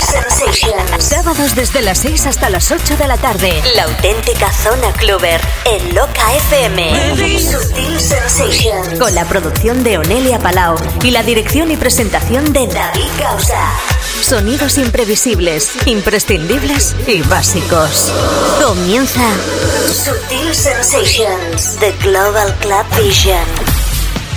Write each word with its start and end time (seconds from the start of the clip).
Sensations. 0.00 1.04
Sábados 1.04 1.54
desde 1.54 1.82
las 1.82 1.98
6 1.98 2.26
hasta 2.26 2.50
las 2.50 2.70
8 2.70 2.96
de 2.96 3.06
la 3.06 3.16
tarde. 3.16 3.62
La 3.74 3.84
auténtica 3.84 4.52
zona 4.52 4.92
cluber 4.92 5.40
en 5.64 5.94
Loca 5.94 6.34
FM. 6.48 7.40
Sutil 7.40 8.00
Sensations. 8.00 8.98
Con 8.98 9.14
la 9.14 9.24
producción 9.24 9.84
de 9.84 9.98
Onelia 9.98 10.38
Palau 10.38 10.76
y 11.02 11.10
la 11.10 11.22
dirección 11.22 11.70
y 11.70 11.76
presentación 11.76 12.52
de 12.52 12.66
David 12.66 13.08
Causa. 13.18 13.72
Sonidos 14.20 14.78
imprevisibles, 14.78 15.70
imprescindibles 15.86 16.94
y 17.06 17.22
básicos. 17.22 18.12
Comienza 18.62 19.20
Sutil 19.86 20.54
Sensations, 20.54 21.76
The 21.78 21.92
Global 22.02 22.54
Club 22.60 22.86
Vision. 23.02 23.44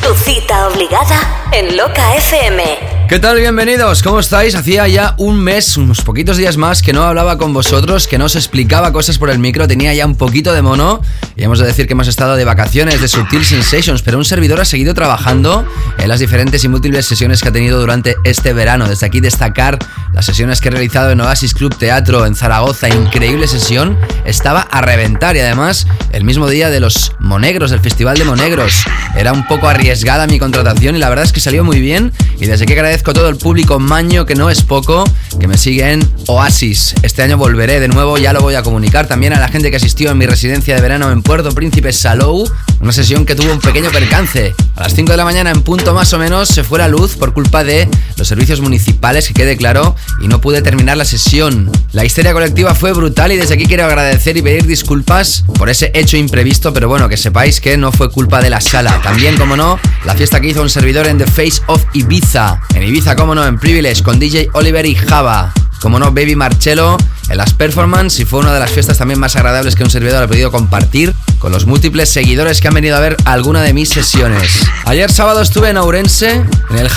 Tu 0.02 0.14
cita 0.16 0.68
obligada 0.68 1.50
en 1.52 1.76
Loca 1.76 2.16
FM. 2.16 2.97
¿Qué 3.08 3.20
tal? 3.20 3.38
Bienvenidos, 3.38 4.04
¿cómo 4.04 4.20
estáis? 4.20 4.54
Hacía 4.54 4.86
ya 4.90 5.16
un 5.18 5.40
mes, 5.40 5.78
unos 5.78 6.02
poquitos 6.02 6.36
días 6.36 6.58
más 6.58 6.82
que 6.82 6.92
no 6.92 7.04
hablaba 7.04 7.38
con 7.38 7.54
vosotros, 7.54 8.06
que 8.06 8.18
no 8.18 8.26
os 8.26 8.36
explicaba 8.36 8.92
cosas 8.92 9.18
por 9.18 9.30
el 9.30 9.40
micro, 9.40 9.66
tenía 9.66 9.94
ya 9.94 10.06
un 10.06 10.16
poquito 10.16 10.52
de 10.52 10.62
mono 10.62 11.02
y 11.38 11.44
hemos 11.44 11.60
de 11.60 11.68
decir 11.68 11.88
que 11.88 11.94
hemos 11.94 12.10
estado 12.10 12.36
de 12.36 12.44
vacaciones 12.44 13.00
de 13.00 13.08
Subtil 13.08 13.46
Sensations, 13.46 14.02
pero 14.02 14.18
un 14.18 14.26
servidor 14.26 14.60
ha 14.60 14.66
seguido 14.66 14.94
trabajando 14.94 15.66
en 15.98 16.10
las 16.10 16.20
diferentes 16.20 16.66
y 16.66 16.68
múltiples 16.68 17.06
sesiones 17.06 17.42
que 17.42 17.48
ha 17.48 17.54
tenido 17.54 17.80
durante 17.80 18.18
este 18.26 18.52
verano. 18.52 18.90
Desde 18.90 19.06
aquí 19.06 19.22
destacar 19.22 19.80
las 20.14 20.26
sesiones 20.26 20.60
que 20.60 20.68
he 20.68 20.72
realizado 20.72 21.12
en 21.12 21.22
Oasis 21.22 21.54
Club 21.54 21.78
Teatro 21.78 22.26
en 22.26 22.36
Zaragoza, 22.36 22.90
increíble 22.90 23.48
sesión, 23.48 23.98
estaba 24.26 24.62
a 24.62 24.82
reventar 24.82 25.38
y 25.38 25.40
además 25.40 25.88
el 26.12 26.26
mismo 26.26 26.50
día 26.50 26.70
de 26.70 26.82
los 26.82 27.14
Monegros, 27.20 27.72
del 27.72 27.80
Festival 27.80 28.18
de 28.18 28.26
Monegros. 28.26 28.84
Era 29.16 29.32
un 29.32 29.48
poco 29.48 29.70
arriesgada 29.70 30.28
mi 30.28 30.40
contratación 30.40 30.98
y 30.98 31.00
la 31.00 31.08
verdad 31.08 31.24
es 31.24 31.32
que 31.32 31.40
salió 31.40 31.64
muy 31.64 31.80
bien 31.80 32.12
y 32.40 32.48
desde 32.48 32.66
que 32.66 32.74
agradezco 32.74 32.97
agradezco 32.98 33.12
a 33.12 33.14
todo 33.14 33.30
el 33.30 33.38
público 33.38 33.78
maño, 33.78 34.26
que 34.26 34.34
no 34.34 34.50
es 34.50 34.64
poco, 34.64 35.04
que 35.40 35.48
me 35.48 35.56
sigue 35.60 35.92
en 35.92 36.10
Oasis. 36.26 36.96
Este 37.04 37.22
año 37.22 37.38
volveré 37.38 37.80
de 37.80 37.88
nuevo, 37.88 38.18
ya 38.18 38.34
lo 38.34 38.42
voy 38.42 38.56
a 38.56 38.64
comunicar 38.64 39.08
también 39.08 39.34
a 39.34 39.40
la 39.40 39.50
gente 39.50 39.70
que 39.70 39.78
asistió 39.78 40.10
en 40.10 40.18
mi 40.18 40.26
residencia 40.26 40.74
de 40.74 40.82
verano 40.82 41.12
en 41.12 41.22
Puerto 41.22 41.52
Príncipe 41.52 41.94
Salou. 41.94 42.50
Una 42.80 42.92
sesión 42.92 43.26
que 43.26 43.36
tuvo 43.36 43.52
un 43.52 43.60
pequeño 43.60 43.92
percance. 43.92 44.56
A 44.76 44.84
las 44.84 44.94
5 44.94 45.12
de 45.12 45.18
la 45.18 45.26
mañana, 45.26 45.52
en 45.52 45.62
punto 45.62 45.94
más 45.94 46.14
o 46.14 46.20
menos, 46.20 46.48
se 46.48 46.64
fue 46.64 46.80
la 46.80 46.88
luz 46.88 47.16
por 47.16 47.34
culpa 47.34 47.64
de 47.64 47.88
los 48.16 48.28
servicios 48.28 48.62
municipales, 48.62 49.28
que 49.28 49.34
quede 49.34 49.58
claro, 49.58 49.96
y 50.22 50.28
no 50.28 50.42
pude 50.42 50.62
terminar 50.62 50.98
la 50.98 51.06
sesión. 51.06 51.72
La 51.92 52.06
histeria 52.06 52.34
colectiva 52.34 52.74
fue 52.76 52.94
brutal 52.94 53.32
y 53.32 53.38
desde 53.38 53.56
aquí 53.56 53.66
quiero 53.66 53.86
agradecer 53.86 54.38
y 54.38 54.42
pedir 54.42 54.66
disculpas 54.66 55.44
por 55.58 55.70
ese 55.70 55.92
hecho 55.94 56.18
imprevisto, 56.18 56.74
pero 56.74 56.88
bueno, 56.88 57.10
que 57.10 57.18
sepáis 57.18 57.60
que 57.62 57.78
no 57.78 57.92
fue 57.92 58.12
culpa 58.12 58.42
de 58.42 58.50
la 58.50 58.62
sala. 58.62 59.02
También, 59.04 59.38
como 59.38 59.58
no, 59.58 59.80
la 60.06 60.16
fiesta 60.16 60.40
que 60.40 60.50
hizo 60.50 60.62
un 60.62 60.70
servidor 60.70 61.08
en 61.08 61.18
The 61.18 61.28
Face 61.28 61.62
of 61.68 61.84
Ibiza. 61.94 62.62
En 62.76 62.84
Ibiza, 62.88 63.18
como 63.18 63.36
no, 63.36 63.46
en 63.46 63.60
Privilege 63.60 64.02
con 64.02 64.18
DJ 64.18 64.50
Oliver 64.54 64.86
y 64.86 64.96
Java. 64.96 65.54
Como 65.82 66.00
no, 66.00 66.12
Baby 66.12 66.36
Marcello 66.36 66.98
en 67.30 67.38
las 67.38 67.54
performances 67.54 68.20
y 68.22 68.26
fue 68.26 68.40
una 68.40 68.54
de 68.54 68.60
las 68.60 68.72
fiestas 68.72 68.98
también 68.98 69.20
más 69.20 69.36
agradables 69.36 69.76
que 69.76 69.84
un 69.84 69.90
servidor 69.90 70.24
ha 70.24 70.28
podido 70.28 70.52
compartir 70.52 71.14
con 71.40 71.52
los 71.52 71.66
múltiples 71.66 72.10
seguidores 72.10 72.62
que 72.62 72.68
han 72.68 72.74
venido 72.74 72.96
a 72.98 73.00
ver 73.00 73.18
alguna 73.26 73.62
de 73.62 73.74
mis 73.74 73.90
sesiones. 73.90 74.66
Ayer 74.86 75.12
sábado 75.12 75.42
estuve 75.42 75.70
en 75.70 75.78
Ourense, 75.78 76.46
en 76.70 76.78
el 76.78 76.90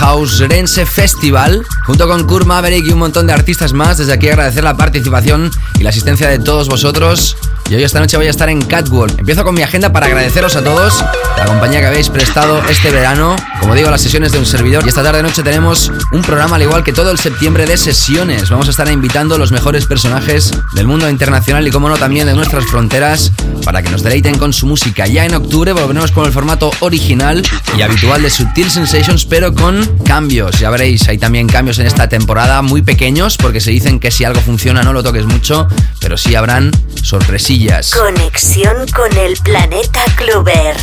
Rense 0.48 0.86
Festival, 0.86 1.64
junto 1.84 2.08
con 2.08 2.26
Kurt 2.26 2.46
Maverick 2.46 2.86
y 2.86 2.92
un 2.92 3.00
montón 3.00 3.26
de 3.26 3.32
artistas 3.32 3.72
más. 3.72 3.98
Desde 3.98 4.12
aquí 4.12 4.28
agradecer 4.28 4.64
la 4.64 4.76
participación 4.76 5.50
y 5.78 5.82
la 5.82 5.90
asistencia 5.90 6.28
de 6.28 6.38
todos 6.38 6.68
vosotros. 6.68 7.36
Y 7.68 7.74
hoy 7.74 7.84
esta 7.84 8.00
noche 8.00 8.16
voy 8.16 8.26
a 8.26 8.30
estar 8.30 8.48
en 8.48 8.62
Catwalk. 8.62 9.18
Empiezo 9.18 9.44
con 9.44 9.54
mi 9.54 9.62
agenda 9.62 9.92
para 9.92 10.06
agradeceros 10.06 10.56
a 10.56 10.64
todos 10.64 11.04
la 11.36 11.44
compañía 11.44 11.80
que 11.80 11.86
habéis 11.86 12.08
prestado 12.08 12.60
este 12.68 12.90
verano. 12.90 13.36
Como 13.60 13.74
digo, 13.74 13.90
las 13.90 14.00
sesiones 14.00 14.32
de 14.32 14.38
un 14.38 14.46
servidor. 14.46 14.84
Y 14.84 14.88
esta 14.88 15.02
tarde 15.02 15.22
noche 15.22 15.42
tenemos 15.42 15.92
un 16.10 16.22
programa 16.22 16.56
al 16.56 16.62
igual 16.62 16.82
que 16.82 16.92
todo 16.92 17.10
el 17.12 17.18
septiembre 17.18 17.66
de 17.66 17.76
sesiones. 17.76 18.50
Vamos 18.50 18.68
a 18.70 18.72
estar 18.72 18.88
invitando 18.88 19.36
los 19.36 19.50
mejores 19.50 19.86
personajes 19.86 20.52
del 20.74 20.86
mundo 20.86 21.10
internacional 21.10 21.66
y 21.66 21.72
como 21.72 21.88
no 21.88 21.96
también 21.96 22.26
de 22.26 22.34
nuestras 22.34 22.64
fronteras 22.66 23.32
para 23.64 23.82
que 23.82 23.90
nos 23.90 24.02
deleiten 24.02 24.38
con 24.38 24.52
su 24.52 24.66
música. 24.66 25.06
Ya 25.06 25.26
en 25.26 25.34
octubre 25.34 25.72
volveremos 25.72 26.12
con 26.12 26.24
el 26.24 26.32
formato 26.32 26.70
original 26.80 27.42
y 27.76 27.82
habitual 27.82 28.22
de 28.22 28.30
Sutil 28.30 28.70
Sensations, 28.70 29.26
pero 29.26 29.52
con 29.52 29.84
cambios. 30.04 30.60
Ya 30.60 30.70
veréis, 30.70 31.08
hay 31.08 31.18
también 31.18 31.48
cambios 31.48 31.78
en 31.80 31.86
esta 31.86 32.08
temporada 32.08 32.62
muy 32.62 32.82
pequeños 32.82 33.36
porque 33.36 33.60
se 33.60 33.70
dicen 33.72 33.98
que 33.98 34.10
si 34.10 34.24
algo 34.24 34.40
funciona 34.40 34.82
no 34.82 34.92
lo 34.92 35.02
toques 35.02 35.26
mucho, 35.26 35.66
pero 36.00 36.16
sí 36.16 36.36
habrán 36.36 36.70
sorpresillas. 37.02 37.90
Conexión 37.90 38.86
con 38.94 39.16
el 39.18 39.36
planeta 39.38 40.04
Clover. 40.16 40.76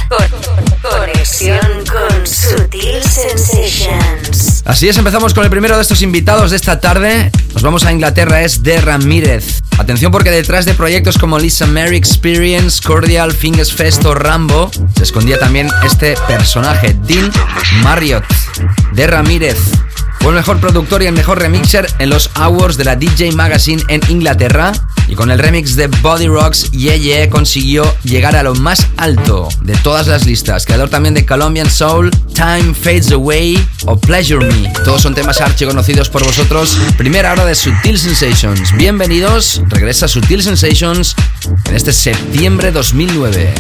conexión 0.82 1.60
con 1.90 2.28
Sutil 2.28 3.02
Sensations. 3.02 4.64
Así 4.66 4.90
es, 4.90 4.98
empezamos 4.98 5.34
con 5.34 5.46
el 5.46 5.50
primero 5.50 5.76
de 5.76 5.82
estos 5.82 6.02
invitados 6.02 6.52
de 6.52 6.58
esta 6.58 6.80
tarde. 6.80 7.32
Nos 7.54 7.64
vamos 7.64 7.77
a 7.86 7.92
Inglaterra, 7.92 8.42
es 8.42 8.64
de 8.64 8.80
Ramírez. 8.82 9.62
Atención 9.78 10.12
porque 10.12 10.32
detrás 10.32 10.66
de 10.66 10.74
proyectos 10.74 11.18
como 11.18 11.38
Lisa 11.38 11.68
Mary 11.68 11.96
Experience, 11.96 12.82
Cordial, 12.82 13.32
Fingers 13.32 13.74
Fest 13.74 14.04
o 14.06 14.14
Rambo, 14.14 14.72
se 14.96 15.04
escondía 15.04 15.38
también 15.38 15.70
este 15.86 16.16
personaje, 16.28 16.96
Dean 17.04 17.32
Marriott, 17.84 18.26
de 18.94 19.08
Ramírez. 19.08 19.58
Fue 20.20 20.30
el 20.30 20.36
mejor 20.36 20.60
productor 20.60 21.04
y 21.04 21.06
el 21.06 21.14
mejor 21.14 21.40
remixer 21.40 21.88
en 22.00 22.10
los 22.10 22.30
Awards 22.36 22.78
de 22.78 22.84
la 22.84 22.96
DJ 22.96 23.32
Magazine 23.32 23.82
en 23.88 24.02
Inglaterra. 24.10 24.72
Y 25.08 25.16
con 25.16 25.32
el 25.32 25.40
remix 25.40 25.76
de 25.76 25.88
Body 25.88 26.28
Rocks, 26.28 26.70
Ye 26.72 27.30
consiguió 27.30 27.96
llegar 28.04 28.36
a 28.36 28.44
lo 28.44 28.54
más 28.56 28.86
alto 28.98 29.48
de 29.62 29.74
todas 29.78 30.08
las 30.08 30.26
listas. 30.26 30.66
Creador 30.66 30.90
también 30.90 31.14
de 31.14 31.26
Colombian 31.26 31.70
Soul, 31.70 32.12
Time 32.34 32.74
Fades 32.74 33.12
Away 33.12 33.66
o 33.86 33.98
Pleasure 33.98 34.46
Me. 34.46 34.74
Todos 34.84 35.02
son 35.02 35.16
temas 35.16 35.40
archi 35.40 35.66
conocidos 35.66 36.10
por 36.10 36.26
vosotros. 36.26 36.78
Primera 36.98 37.32
hora 37.32 37.46
de 37.46 37.56
Sutil 37.56 37.98
Sensations. 37.98 38.76
Bienvenidos, 38.76 39.62
regresa 39.70 40.10
Sutil 40.10 40.44
Sensations 40.44 41.16
en 41.70 41.76
este 41.76 41.94
septiembre 41.94 42.72
2009. 42.72 43.54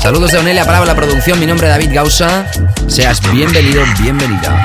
Saludos 0.00 0.30
de 0.30 0.38
Onelia 0.38 0.64
para 0.64 0.84
la 0.84 0.94
producción. 0.94 1.40
Mi 1.40 1.46
nombre 1.46 1.66
es 1.66 1.72
David 1.72 1.92
Gausa. 1.92 2.46
Seas 2.86 3.20
bienvenido, 3.32 3.82
bienvenida. 4.00 4.64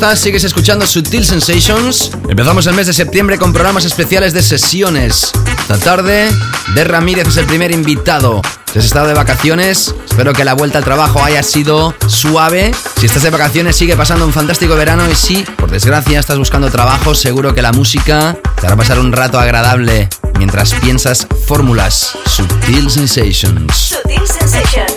Estás? 0.00 0.20
¿Sigues 0.20 0.44
escuchando 0.44 0.86
Sutil 0.86 1.26
Sensations? 1.26 2.10
Empezamos 2.26 2.66
el 2.66 2.72
mes 2.72 2.86
de 2.86 2.94
septiembre 2.94 3.36
con 3.36 3.52
programas 3.52 3.84
especiales 3.84 4.32
de 4.32 4.40
sesiones. 4.40 5.30
Esta 5.60 5.76
tarde, 5.76 6.30
De 6.74 6.84
Ramírez 6.84 7.28
es 7.28 7.36
el 7.36 7.44
primer 7.44 7.70
invitado. 7.70 8.40
Si 8.72 8.78
has 8.78 8.86
estado 8.86 9.08
de 9.08 9.12
vacaciones, 9.12 9.94
espero 10.08 10.32
que 10.32 10.42
la 10.42 10.54
vuelta 10.54 10.78
al 10.78 10.84
trabajo 10.84 11.22
haya 11.22 11.42
sido 11.42 11.94
suave. 12.06 12.72
Si 12.98 13.04
estás 13.04 13.24
de 13.24 13.28
vacaciones, 13.28 13.76
sigue 13.76 13.94
pasando 13.94 14.24
un 14.24 14.32
fantástico 14.32 14.74
verano. 14.74 15.06
Y 15.10 15.14
si, 15.14 15.42
por 15.42 15.70
desgracia, 15.70 16.18
estás 16.18 16.38
buscando 16.38 16.70
trabajo, 16.70 17.14
seguro 17.14 17.54
que 17.54 17.60
la 17.60 17.72
música 17.72 18.38
te 18.58 18.66
hará 18.66 18.76
pasar 18.76 18.98
un 19.00 19.12
rato 19.12 19.38
agradable 19.38 20.08
mientras 20.38 20.72
piensas 20.72 21.26
fórmulas. 21.46 22.16
Sutil 22.24 22.90
Sensations. 22.90 23.76
Sutil 23.76 24.26
Sensations, 24.26 24.89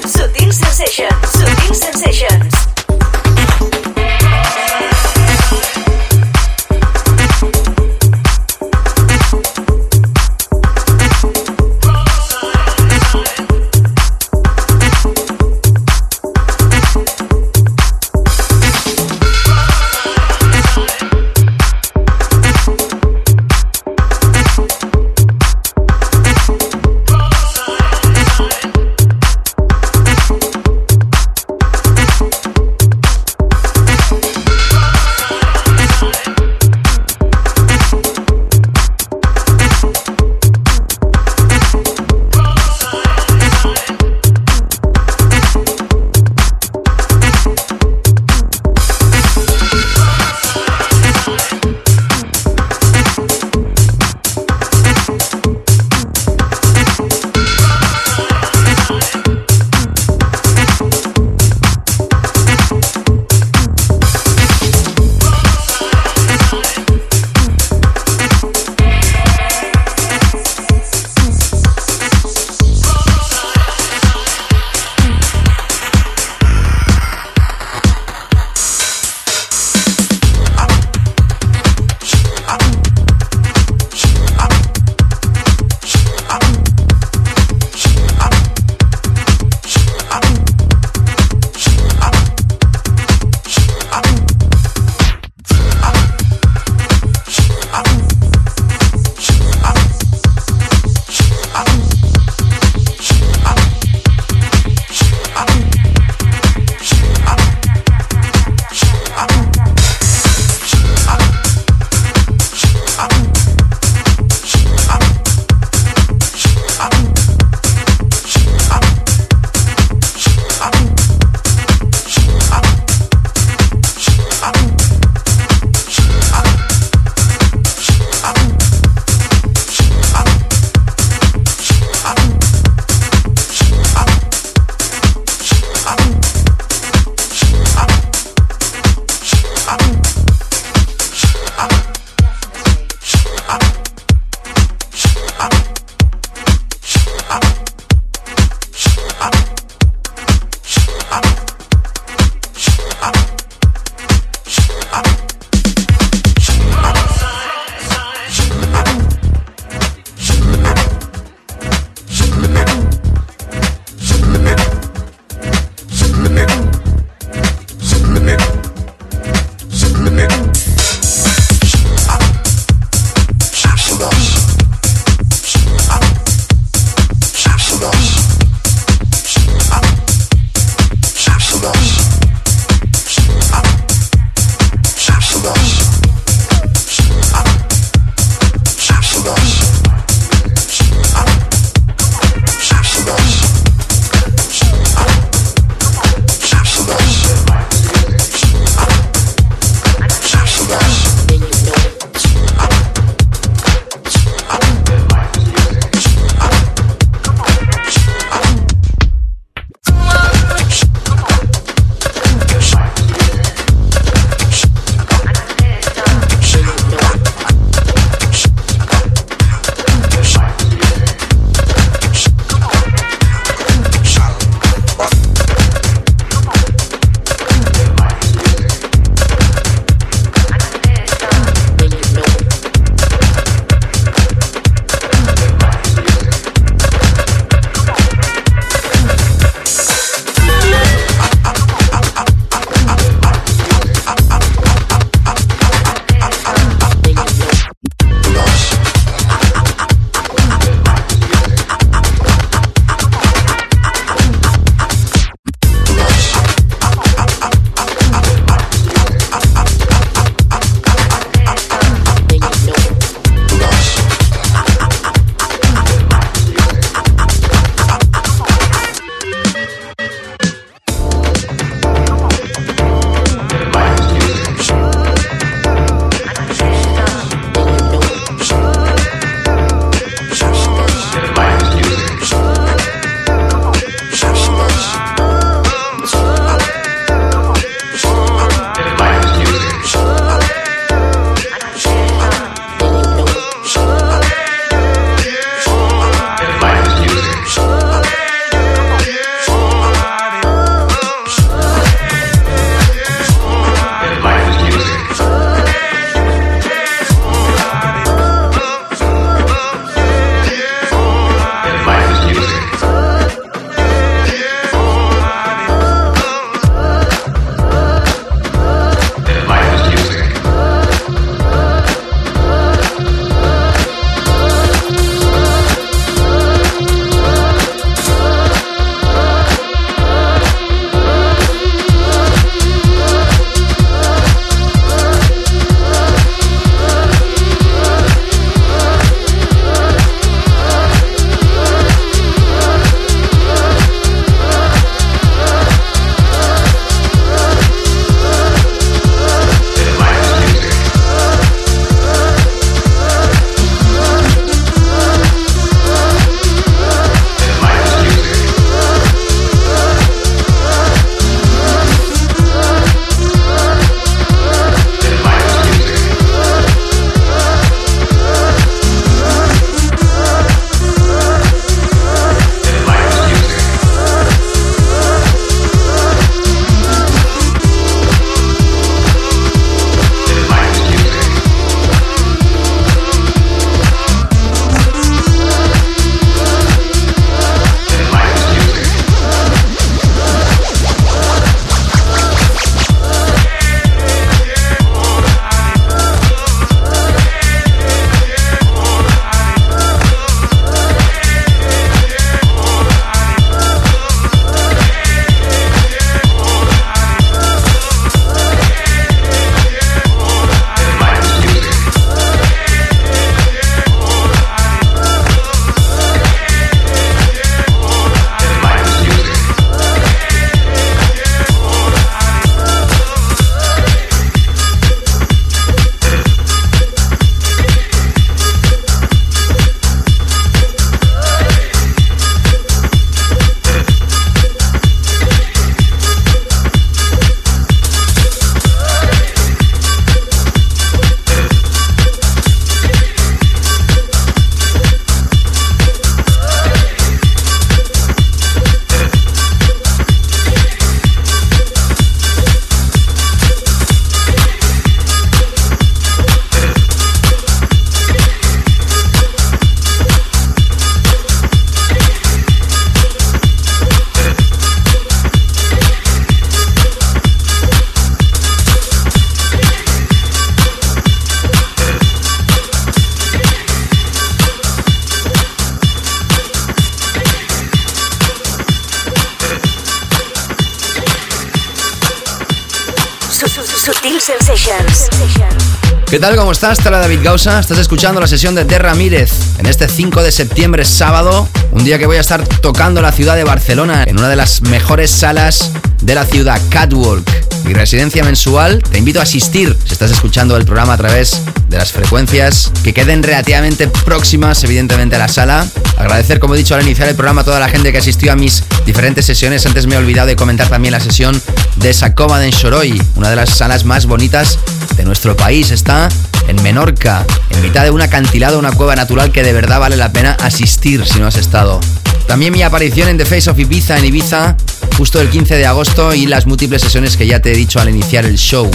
tal? 486.24 486.38
¿Cómo 486.38 486.54
estás? 486.54 486.78
Te 486.78 486.90
David 486.90 487.20
Gausa. 487.22 487.60
Estás 487.60 487.80
escuchando 487.80 488.22
la 488.22 488.28
sesión 488.28 488.56
de 488.56 488.64
Terra 488.64 488.92
Ramírez 488.92 489.30
en 489.58 489.66
este 489.66 489.90
5 489.90 490.24
de 490.24 490.32
septiembre, 490.32 490.86
sábado. 490.86 491.50
Un 491.72 491.84
día 491.84 492.00
que 492.00 492.06
voy 492.06 492.16
a 492.16 492.22
estar 492.22 492.48
tocando 492.48 493.02
la 493.02 493.12
ciudad 493.12 493.36
de 493.36 493.44
Barcelona 493.44 494.06
en 494.08 494.18
una 494.18 494.30
de 494.30 494.38
las 494.38 494.62
mejores 494.62 495.12
salas 495.12 495.72
de 496.02 496.16
la 496.16 496.24
ciudad, 496.24 496.62
Catwalk. 496.70 497.30
Mi 497.66 497.74
residencia 497.74 498.24
mensual. 498.24 498.82
Te 498.84 499.00
invito 499.00 499.20
a 499.20 499.24
asistir 499.24 499.76
si 499.86 499.92
estás 499.92 500.12
escuchando 500.12 500.56
el 500.56 500.64
programa 500.64 500.94
a 500.94 500.98
través 500.98 501.42
de 501.68 501.78
las 501.78 501.92
frecuencias 501.92 502.72
que 502.86 502.94
queden 502.94 503.22
relativamente 503.22 503.90
próximas, 504.06 504.64
evidentemente, 504.64 505.18
a 505.18 505.20
la 505.20 505.28
sala. 505.28 505.68
Agradecer, 505.98 506.40
como 506.40 506.56
he 506.56 506.58
dicho 506.58 506.74
al 506.74 506.84
iniciar 506.84 507.10
el 507.10 507.16
programa, 507.16 507.42
a 507.42 507.44
toda 507.44 507.60
la 507.60 507.68
gente 507.68 507.92
que 507.92 507.98
asistió 507.98 508.32
a 508.32 508.38
mis 508.38 508.64
diferentes 508.86 509.26
sesiones. 509.26 509.66
Antes 509.66 509.88
me 509.88 509.96
he 509.96 509.98
olvidado 509.98 510.28
de 510.28 510.38
comentar 510.38 510.70
también 510.70 510.94
la 510.94 511.02
sesión 511.02 511.42
de 511.78 511.94
Sacoma 511.94 512.46
en 512.46 512.52
Shoroi, 512.52 513.02
una 513.16 513.30
de 513.30 513.36
las 513.36 513.50
salas 513.50 513.84
más 513.84 514.06
bonitas 514.06 514.58
de 514.96 515.04
nuestro 515.04 515.36
país. 515.36 515.72
Está 515.72 516.10
en 516.48 516.62
Menorca, 516.64 517.26
en 517.50 517.62
mitad 517.62 517.84
de 517.84 517.92
un 517.92 518.02
acantilado, 518.02 518.60
una 518.60 518.72
cueva 518.72 518.96
natural 518.96 519.32
que 519.32 519.44
de 519.44 519.54
verdad 519.54 519.80
vale 519.80 519.98
la 519.98 520.12
pena 520.12 520.38
asistir 520.42 521.06
si 521.06 521.20
no 521.20 521.28
has 521.28 521.38
estado. 521.38 521.80
También 522.28 522.54
mi 522.54 522.64
aparición 522.64 523.10
en 523.10 523.18
The 523.18 523.26
Face 523.26 523.50
of 523.50 523.60
Ibiza 523.60 523.98
en 523.98 524.06
Ibiza, 524.06 524.56
justo 524.98 525.22
el 525.22 525.30
15 525.30 525.56
de 525.56 525.66
agosto 525.66 526.14
y 526.14 526.26
las 526.26 526.46
múltiples 526.46 526.82
sesiones 526.82 527.18
que 527.18 527.28
ya 527.28 527.42
te 527.42 527.52
he 527.52 527.56
dicho 527.56 527.80
al 527.80 527.90
iniciar 527.90 528.26
el 528.26 528.38
show. 528.38 528.70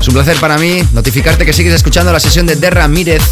Es 0.00 0.08
un 0.08 0.14
placer 0.14 0.38
para 0.38 0.56
mí 0.58 0.82
notificarte 0.92 1.44
que 1.44 1.52
sigues 1.52 1.74
escuchando 1.74 2.12
la 2.12 2.20
sesión 2.20 2.46
de 2.46 2.54
Derra 2.56 2.88
Mírez 2.88 3.22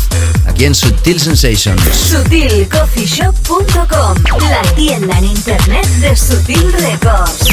aquí 0.47 0.65
en 0.65 0.75
Sutil 0.75 1.21
Sensations. 1.21 1.81
SutilCoffeeShop.com, 1.83 4.17
la 4.41 4.63
tienda 4.75 5.19
en 5.19 5.25
internet 5.25 5.87
de 6.01 6.17
Sutil 6.17 6.73
Records. 6.73 7.47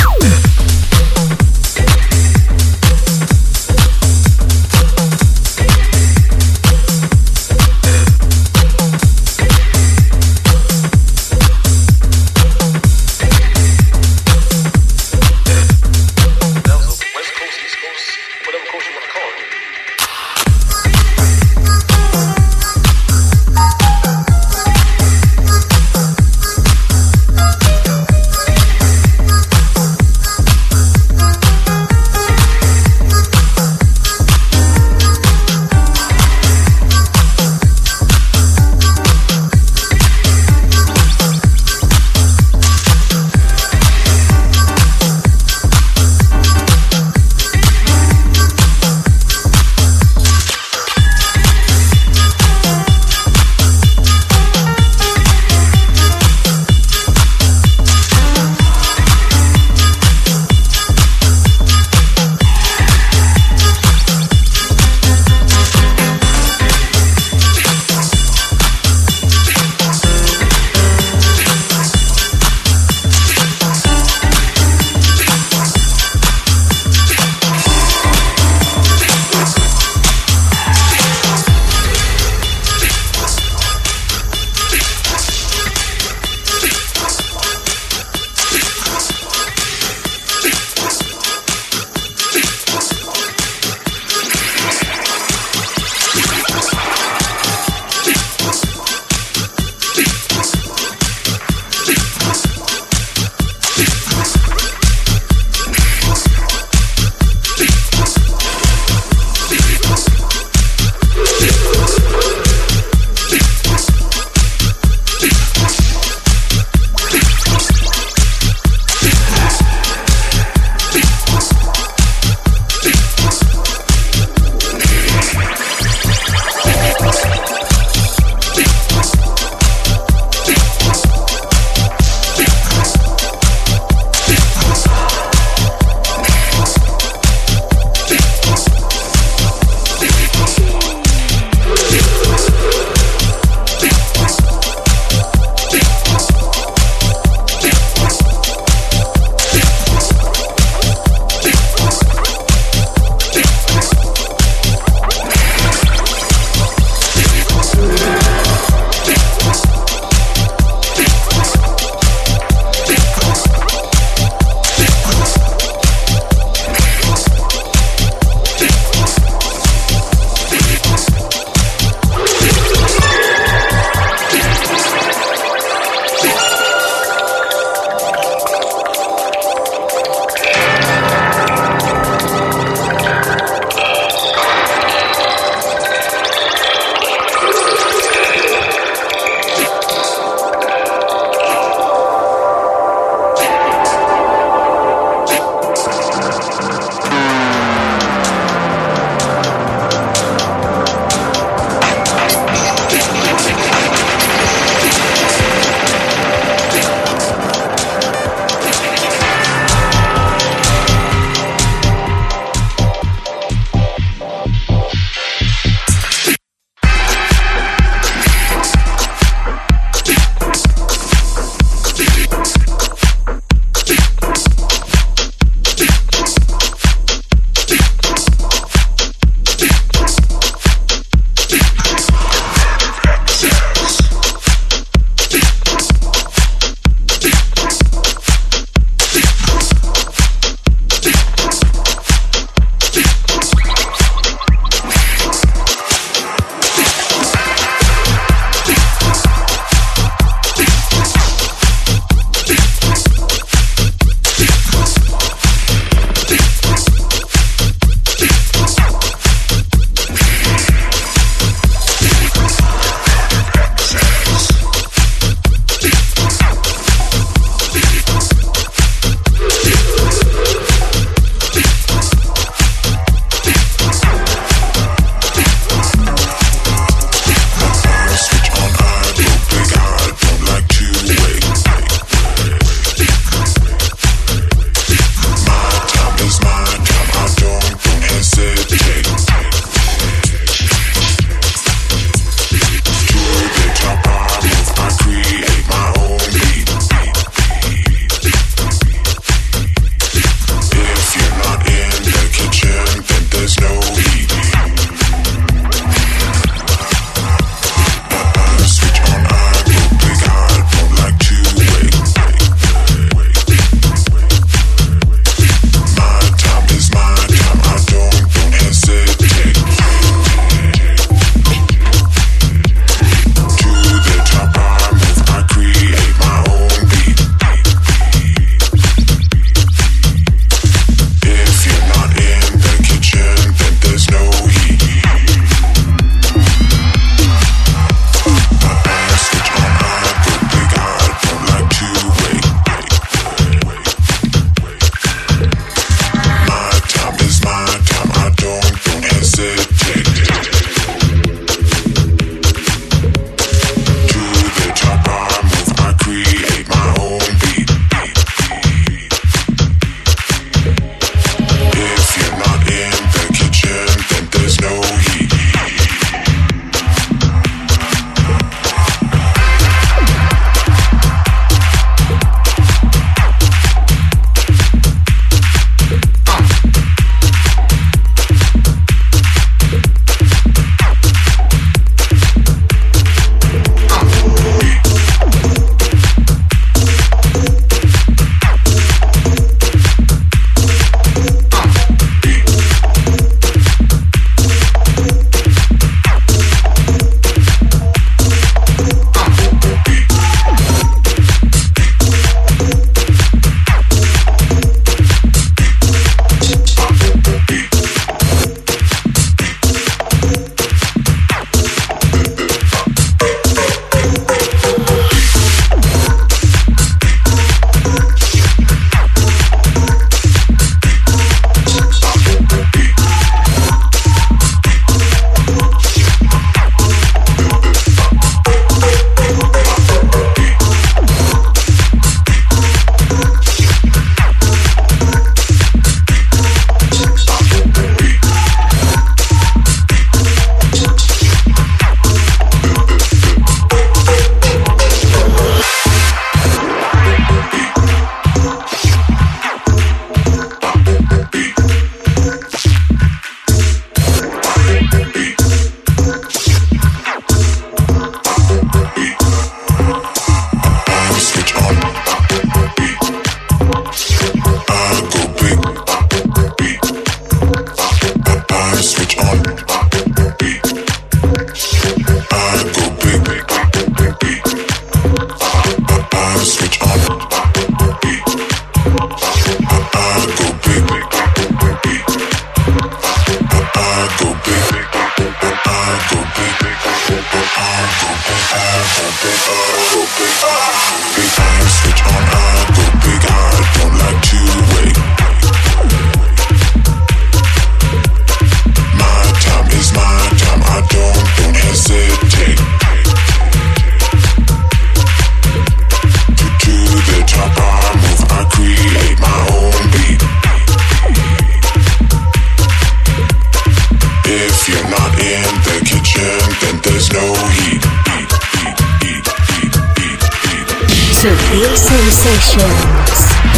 little. 484.23 484.72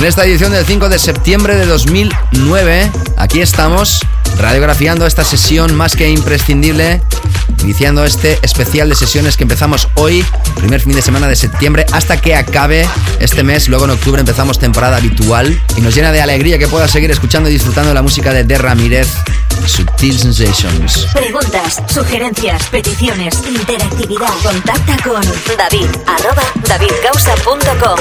En 0.05 0.09
esta 0.09 0.23
edición 0.23 0.51
del 0.51 0.63
5 0.63 0.87
de 0.87 0.99
septiembre 0.99 1.55
de 1.55 1.65
2009, 1.65 2.91
aquí 3.17 3.41
estamos 3.41 4.01
radiografiando 4.37 5.07
esta 5.07 5.23
sesión 5.23 5.73
más 5.73 5.95
que 5.95 6.07
imprescindible, 6.07 7.01
iniciando 7.63 8.05
este 8.05 8.37
especial 8.43 8.87
de 8.87 8.93
sesiones 8.93 9.35
que 9.35 9.41
empezamos 9.41 9.87
hoy, 9.95 10.23
primer 10.57 10.79
fin 10.81 10.93
de 10.93 11.01
semana 11.01 11.27
de 11.27 11.35
septiembre, 11.35 11.87
hasta 11.91 12.21
que 12.21 12.35
acabe 12.35 12.87
este 13.19 13.41
mes. 13.41 13.67
Luego 13.67 13.85
en 13.85 13.91
octubre 13.91 14.19
empezamos 14.19 14.59
temporada 14.59 14.97
habitual 14.97 15.59
y 15.75 15.81
nos 15.81 15.95
llena 15.95 16.11
de 16.11 16.21
alegría 16.21 16.59
que 16.59 16.67
puedas 16.67 16.91
seguir 16.91 17.09
escuchando 17.09 17.49
y 17.49 17.53
disfrutando 17.53 17.91
la 17.91 18.03
música 18.03 18.31
de 18.31 18.43
De 18.43 18.59
Ramírez. 18.59 19.07
Subtil 19.65 20.19
Sensations. 20.19 21.07
Preguntas, 21.15 21.81
sugerencias, 21.87 22.63
peticiones, 22.67 23.41
interactividad. 23.43 24.33
Contacta 24.43 24.97
con 25.03 25.23
David, 25.57 25.87
arroba 26.05 26.43
davidcausa.com. 26.67 27.99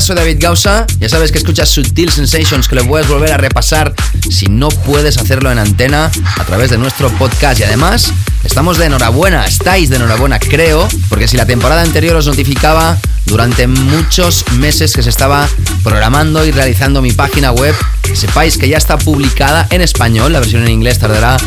Soy 0.00 0.14
David 0.14 0.36
Gausa. 0.38 0.86
Ya 1.00 1.08
sabes 1.08 1.32
que 1.32 1.38
escuchas 1.38 1.70
Sutil 1.70 2.10
Sensations, 2.10 2.68
que 2.68 2.74
lo 2.74 2.86
puedes 2.86 3.08
volver 3.08 3.32
a 3.32 3.38
repasar 3.38 3.94
si 4.30 4.46
no 4.46 4.68
puedes 4.68 5.16
hacerlo 5.16 5.50
en 5.50 5.58
antena 5.58 6.10
a 6.36 6.44
través 6.44 6.70
de 6.70 6.76
nuestro 6.76 7.08
podcast. 7.10 7.60
Y 7.60 7.64
además, 7.64 8.12
estamos 8.44 8.76
de 8.76 8.86
enhorabuena, 8.86 9.46
estáis 9.46 9.88
de 9.88 9.96
enhorabuena, 9.96 10.38
creo, 10.38 10.86
porque 11.08 11.26
si 11.26 11.38
la 11.38 11.46
temporada 11.46 11.80
anterior 11.80 12.14
os 12.16 12.26
notificaba 12.26 12.98
durante 13.24 13.66
muchos 13.66 14.44
meses 14.58 14.92
que 14.92 15.02
se 15.02 15.08
estaba 15.08 15.48
programando 15.82 16.44
y 16.44 16.50
realizando 16.50 17.00
mi 17.00 17.12
página 17.12 17.52
web, 17.52 17.74
sepáis 18.12 18.58
que 18.58 18.68
ya 18.68 18.76
está 18.76 18.98
publicada 18.98 19.66
en 19.70 19.80
español, 19.80 20.32
la 20.32 20.40
versión 20.40 20.62
en 20.62 20.70
inglés 20.70 20.98
tardará 20.98 21.38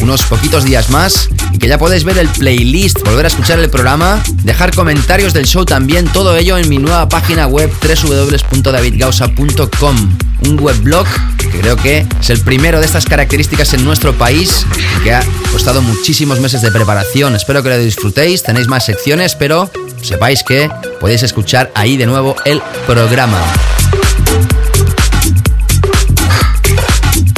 unos 0.00 0.22
poquitos 0.22 0.64
días 0.64 0.90
más 0.90 1.28
ya 1.66 1.78
podéis 1.78 2.04
ver 2.04 2.18
el 2.18 2.28
playlist, 2.28 3.02
volver 3.04 3.24
a 3.24 3.28
escuchar 3.28 3.58
el 3.58 3.70
programa, 3.70 4.22
dejar 4.44 4.74
comentarios 4.74 5.32
del 5.32 5.46
show 5.46 5.64
también, 5.64 6.06
todo 6.06 6.36
ello 6.36 6.58
en 6.58 6.68
mi 6.68 6.76
nueva 6.78 7.08
página 7.08 7.46
web 7.46 7.72
www.davidgausa.com, 7.80 10.18
un 10.46 10.60
webblog 10.60 11.06
que 11.38 11.48
creo 11.60 11.76
que 11.76 12.06
es 12.20 12.30
el 12.30 12.40
primero 12.40 12.78
de 12.78 12.86
estas 12.86 13.04
características 13.04 13.74
en 13.74 13.84
nuestro 13.84 14.12
país 14.12 14.66
y 14.98 15.04
que 15.04 15.14
ha 15.14 15.24
costado 15.50 15.82
muchísimos 15.82 16.40
meses 16.40 16.62
de 16.62 16.70
preparación. 16.70 17.34
Espero 17.34 17.62
que 17.62 17.70
lo 17.70 17.78
disfrutéis, 17.78 18.42
tenéis 18.42 18.68
más 18.68 18.84
secciones, 18.84 19.34
pero 19.34 19.70
sepáis 20.02 20.42
que 20.42 20.70
podéis 21.00 21.22
escuchar 21.22 21.72
ahí 21.74 21.96
de 21.96 22.04
nuevo 22.06 22.36
el 22.44 22.60
programa. 22.86 23.40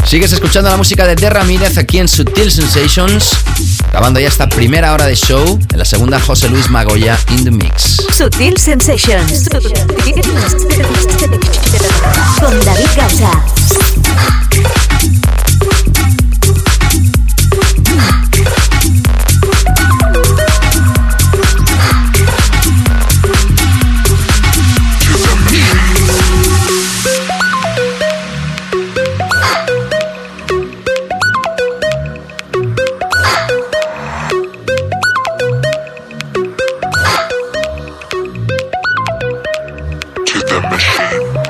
Sigues 0.08 0.32
escuchando 0.32 0.70
la 0.70 0.78
música 0.78 1.06
de 1.06 1.16
De 1.16 1.28
Ramírez 1.28 1.76
aquí 1.76 1.98
en 1.98 2.08
Sutil 2.08 2.50
Sensations, 2.50 3.28
acabando 3.98 4.20
ya 4.20 4.28
esta 4.28 4.48
primera 4.48 4.92
hora 4.92 5.06
de 5.06 5.16
show. 5.16 5.58
En 5.72 5.78
la 5.78 5.84
segunda, 5.84 6.20
José 6.20 6.48
Luis 6.48 6.70
Magoya 6.70 7.18
in 7.30 7.42
the 7.42 7.50
mix. 7.50 7.96
Sutil 8.16 8.56
Sensations. 8.56 9.48
Con 12.38 12.64
David 12.64 12.90
Gausa. 12.96 14.77
machine. 40.62 41.47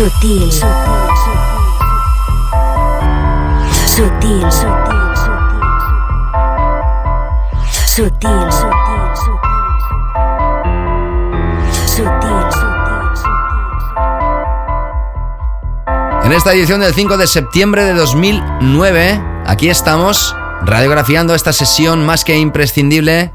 Sutil. 0.00 0.50
Sutil. 3.84 4.50
Sutil. 7.84 8.50
Sutil. 11.84 12.30
En 16.24 16.32
esta 16.32 16.54
edición 16.54 16.80
del 16.80 16.94
5 16.94 17.18
de 17.18 17.26
septiembre 17.26 17.84
de 17.84 17.92
2009, 17.92 19.22
aquí 19.44 19.68
estamos 19.68 20.34
radiografiando 20.62 21.34
esta 21.34 21.52
sesión 21.52 22.06
más 22.06 22.24
que 22.24 22.38
imprescindible 22.38 23.34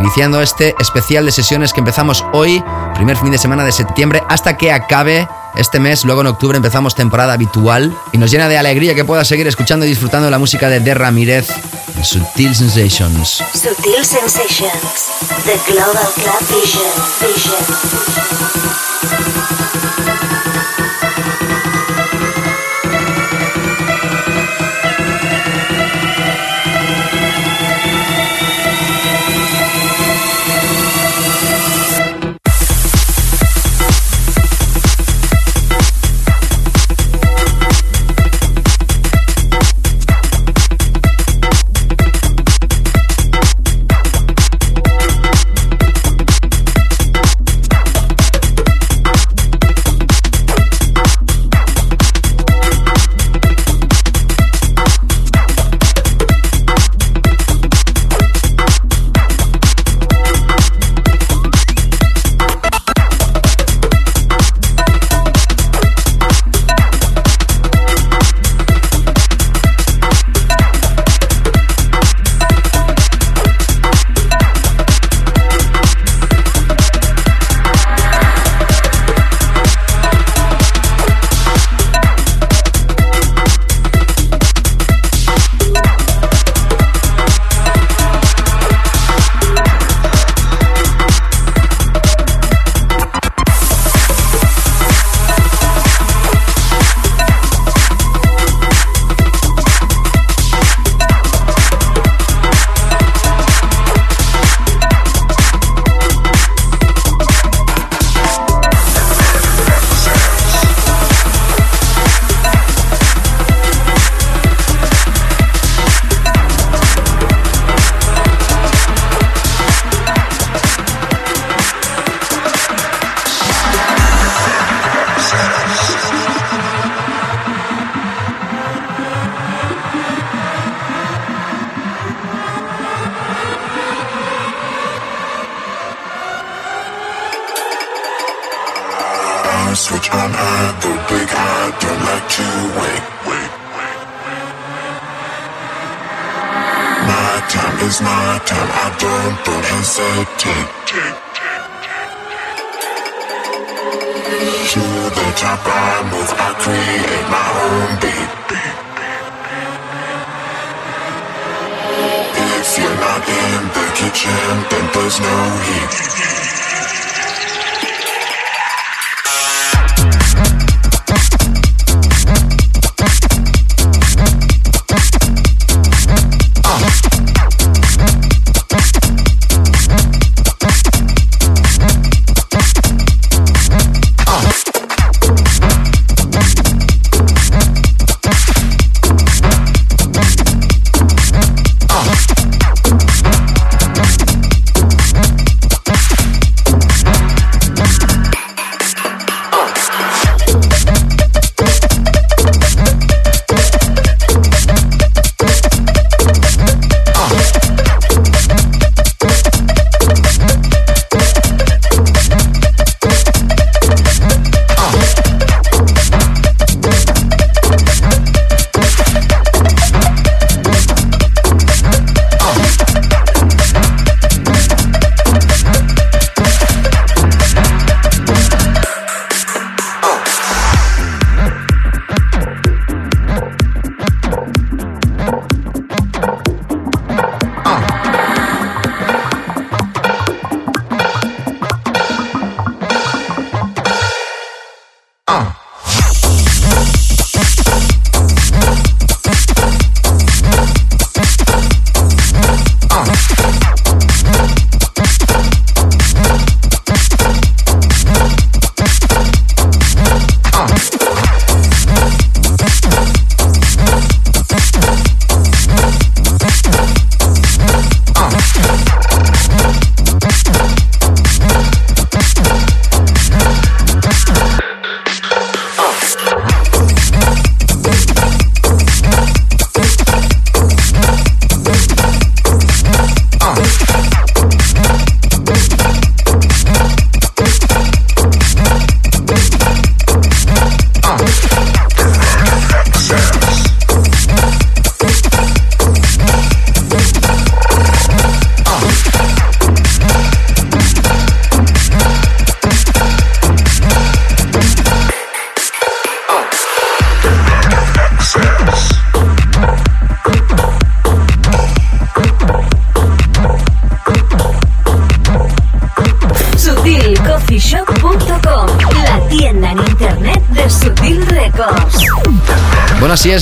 iniciando 0.00 0.40
este 0.40 0.74
especial 0.78 1.26
de 1.26 1.32
sesiones 1.32 1.72
que 1.72 1.80
empezamos 1.80 2.24
hoy, 2.32 2.62
primer 2.94 3.16
fin 3.16 3.30
de 3.30 3.38
semana 3.38 3.64
de 3.64 3.72
septiembre, 3.72 4.22
hasta 4.28 4.56
que 4.56 4.72
acabe 4.72 5.28
este 5.58 5.80
mes. 5.80 6.04
Luego 6.04 6.22
en 6.22 6.28
octubre 6.28 6.56
empezamos 6.56 6.94
temporada 6.94 7.34
habitual 7.34 7.94
y 8.12 8.18
nos 8.18 8.30
llena 8.30 8.48
de 8.48 8.56
alegría 8.56 8.94
que 8.94 9.04
puedas 9.04 9.28
seguir 9.28 9.46
escuchando 9.46 9.84
y 9.84 9.88
disfrutando 9.88 10.30
la 10.30 10.38
música 10.38 10.68
de 10.68 10.80
De 10.80 10.94
Ramírez 10.94 11.50
en 11.96 12.04
Sutil 12.04 12.54
Sensations. 12.54 13.42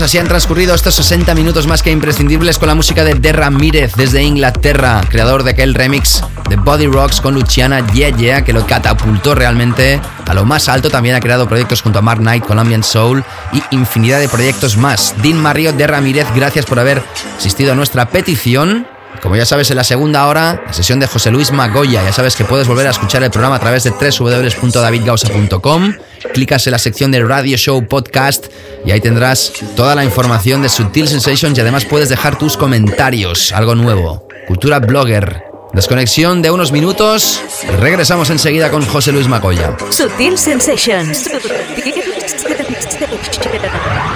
Así 0.03 0.19
han 0.19 0.29
transcurrido 0.29 0.75
estos 0.75 0.95
60 0.97 1.35
minutos 1.35 1.67
más 1.67 1.83
que 1.83 1.91
imprescindibles 1.91 2.59
con 2.59 2.69
la 2.69 2.75
música 2.75 3.03
de 3.03 3.15
De 3.15 3.33
Ramírez 3.33 3.95
desde 3.97 4.23
Inglaterra, 4.23 5.01
creador 5.09 5.43
de 5.43 5.53
aquel 5.53 5.75
remix 5.75 6.23
de 6.51 6.57
Body 6.57 6.87
Rocks 6.87 7.21
con 7.21 7.35
Luciana 7.35 7.85
Yeah 7.93 8.45
que 8.45 8.53
lo 8.53 8.67
catapultó 8.67 9.35
realmente 9.35 10.01
a 10.27 10.35
lo 10.35 10.45
más 10.45 10.69
alto. 10.69 10.91
También 10.91 11.15
ha 11.15 11.21
creado 11.21 11.49
proyectos 11.49 11.83
junto 11.83 11.99
a 11.99 12.03
Mark 12.03 12.21
Knight, 12.21 12.45
Colombian 12.45 12.85
Soul 12.85 13.25
y 13.53 13.63
infinidad 13.75 14.21
de 14.21 14.29
proyectos 14.29 14.77
más. 14.77 15.15
Dean 15.23 15.39
Mario 15.39 15.73
de 15.73 15.87
Ramírez, 15.87 16.27
gracias 16.35 16.67
por 16.67 16.79
haber 16.79 17.03
asistido 17.39 17.73
a 17.73 17.75
nuestra 17.75 18.09
petición. 18.09 18.87
Como 19.23 19.37
ya 19.37 19.47
sabes, 19.47 19.71
en 19.71 19.77
la 19.77 19.85
segunda 19.85 20.27
hora, 20.27 20.63
la 20.67 20.73
sesión 20.73 20.99
de 21.01 21.07
José 21.07 21.31
Luis 21.31 21.53
Magoya. 21.53 22.03
Ya 22.05 22.13
sabes 22.13 22.37
que 22.37 22.45
puedes 22.45 22.69
volver 22.69 22.87
a 22.87 22.91
escuchar 22.91 23.23
el 23.23 23.31
programa 23.31 23.57
a 23.57 23.61
través 23.61 23.85
de 23.85 23.91
www.davidgausa.com. 23.91 25.95
Clicas 26.35 26.67
en 26.67 26.73
la 26.73 26.79
sección 26.79 27.11
de 27.11 27.25
Radio 27.25 27.57
Show 27.57 27.87
Podcast 27.87 28.47
y 28.87 28.93
ahí 28.93 29.01
tendrás 29.01 29.53
toda 29.75 29.95
la 29.95 30.05
información 30.05 30.63
de 30.63 30.69
Sutil 30.69 31.09
Sensations 31.09 31.59
y 31.59 31.61
además 31.61 31.85
puedes 31.85 32.09
dejar 32.09 32.39
tus 32.39 32.57
comentarios. 32.57 33.53
Algo 33.53 33.75
nuevo. 33.75 34.27
Cultura 34.47 34.79
Blogger. 34.79 35.43
Desconexión 35.73 36.41
de 36.41 36.51
unos 36.51 36.73
minutos 36.73 37.43
regresamos 37.81 38.31
enseguida 38.31 38.71
con 38.71 38.87
José 38.87 39.13
Luis 39.13 39.29
Magoya. 39.29 39.77
Sutil 39.91 40.39
Sensations. 40.39 41.29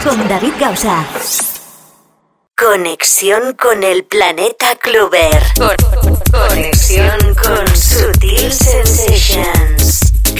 Con 0.04 0.28
David 0.28 0.52
Gausa. 0.58 1.04
Conexión 2.56 3.54
con 3.54 3.82
el 3.82 4.04
planeta 4.04 4.76
Clover. 4.80 5.42
Conexión 6.30 7.34
con 7.42 7.66
Sutil 7.76 8.52
Sensations. 8.52 9.79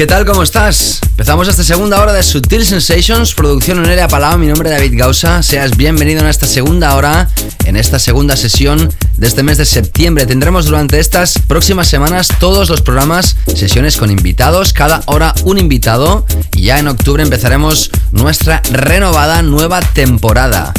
¿Qué 0.01 0.07
tal? 0.07 0.25
¿Cómo 0.25 0.43
estás? 0.43 0.99
Empezamos 1.11 1.47
esta 1.47 1.63
segunda 1.63 2.01
hora 2.01 2.15
de 2.15 2.23
Sutil 2.23 2.65
Sensations, 2.65 3.35
producción 3.35 3.81
Onelia 3.81 4.09
Palau, 4.09 4.39
mi 4.39 4.47
nombre 4.47 4.71
es 4.71 4.75
David 4.75 4.99
Gausa. 4.99 5.43
Seas 5.43 5.77
bienvenido 5.77 6.21
en 6.23 6.27
esta 6.27 6.47
segunda 6.47 6.97
hora, 6.97 7.29
en 7.67 7.77
esta 7.77 7.99
segunda 7.99 8.35
sesión 8.35 8.91
de 9.19 9.27
este 9.27 9.43
mes 9.43 9.59
de 9.59 9.67
septiembre. 9.67 10.25
Tendremos 10.25 10.65
durante 10.65 10.99
estas 11.01 11.39
próximas 11.41 11.87
semanas 11.89 12.29
todos 12.41 12.71
los 12.71 12.81
programas, 12.81 13.37
sesiones 13.55 13.99
con 13.99 14.11
invitados, 14.11 14.73
cada 14.73 15.03
hora 15.05 15.35
un 15.45 15.59
invitado. 15.59 16.25
Y 16.57 16.63
ya 16.63 16.79
en 16.79 16.89
octubre 16.89 17.23
empezaremos 17.23 17.91
nuestra 18.11 18.63
renovada 18.73 19.43
nueva 19.43 19.83
temporada. 19.83 20.73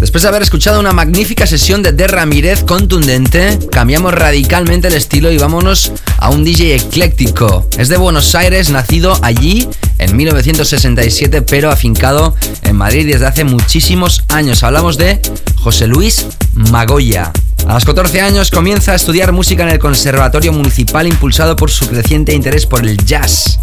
Después 0.00 0.22
de 0.22 0.28
haber 0.28 0.42
escuchado 0.42 0.80
una 0.80 0.92
magnífica 0.92 1.46
sesión 1.46 1.82
de 1.82 1.92
De 1.92 2.06
Ramírez 2.06 2.62
contundente, 2.64 3.58
cambiamos 3.70 4.12
radicalmente 4.12 4.88
el 4.88 4.94
estilo 4.94 5.32
y 5.32 5.38
vámonos 5.38 5.92
a 6.18 6.30
un 6.30 6.44
DJ 6.44 6.76
ecléctico. 6.76 7.68
Es 7.78 7.88
de 7.88 7.96
Buenos 7.96 8.34
Aires, 8.34 8.70
nacido 8.70 9.18
allí 9.22 9.68
en 9.98 10.16
1967, 10.16 11.42
pero 11.42 11.70
afincado 11.70 12.34
en 12.62 12.76
Madrid 12.76 13.06
desde 13.06 13.26
hace 13.26 13.44
muchísimos 13.44 14.24
años. 14.28 14.62
Hablamos 14.62 14.98
de 14.98 15.20
José 15.56 15.86
Luis 15.86 16.26
Magoya. 16.54 17.32
A 17.66 17.74
los 17.74 17.84
14 17.84 18.20
años 18.20 18.50
comienza 18.50 18.92
a 18.92 18.96
estudiar 18.96 19.32
música 19.32 19.62
en 19.62 19.70
el 19.70 19.78
Conservatorio 19.78 20.52
Municipal 20.52 21.06
impulsado 21.06 21.56
por 21.56 21.70
su 21.70 21.86
creciente 21.86 22.34
interés 22.34 22.66
por 22.66 22.84
el 22.84 22.98
jazz. 22.98 23.58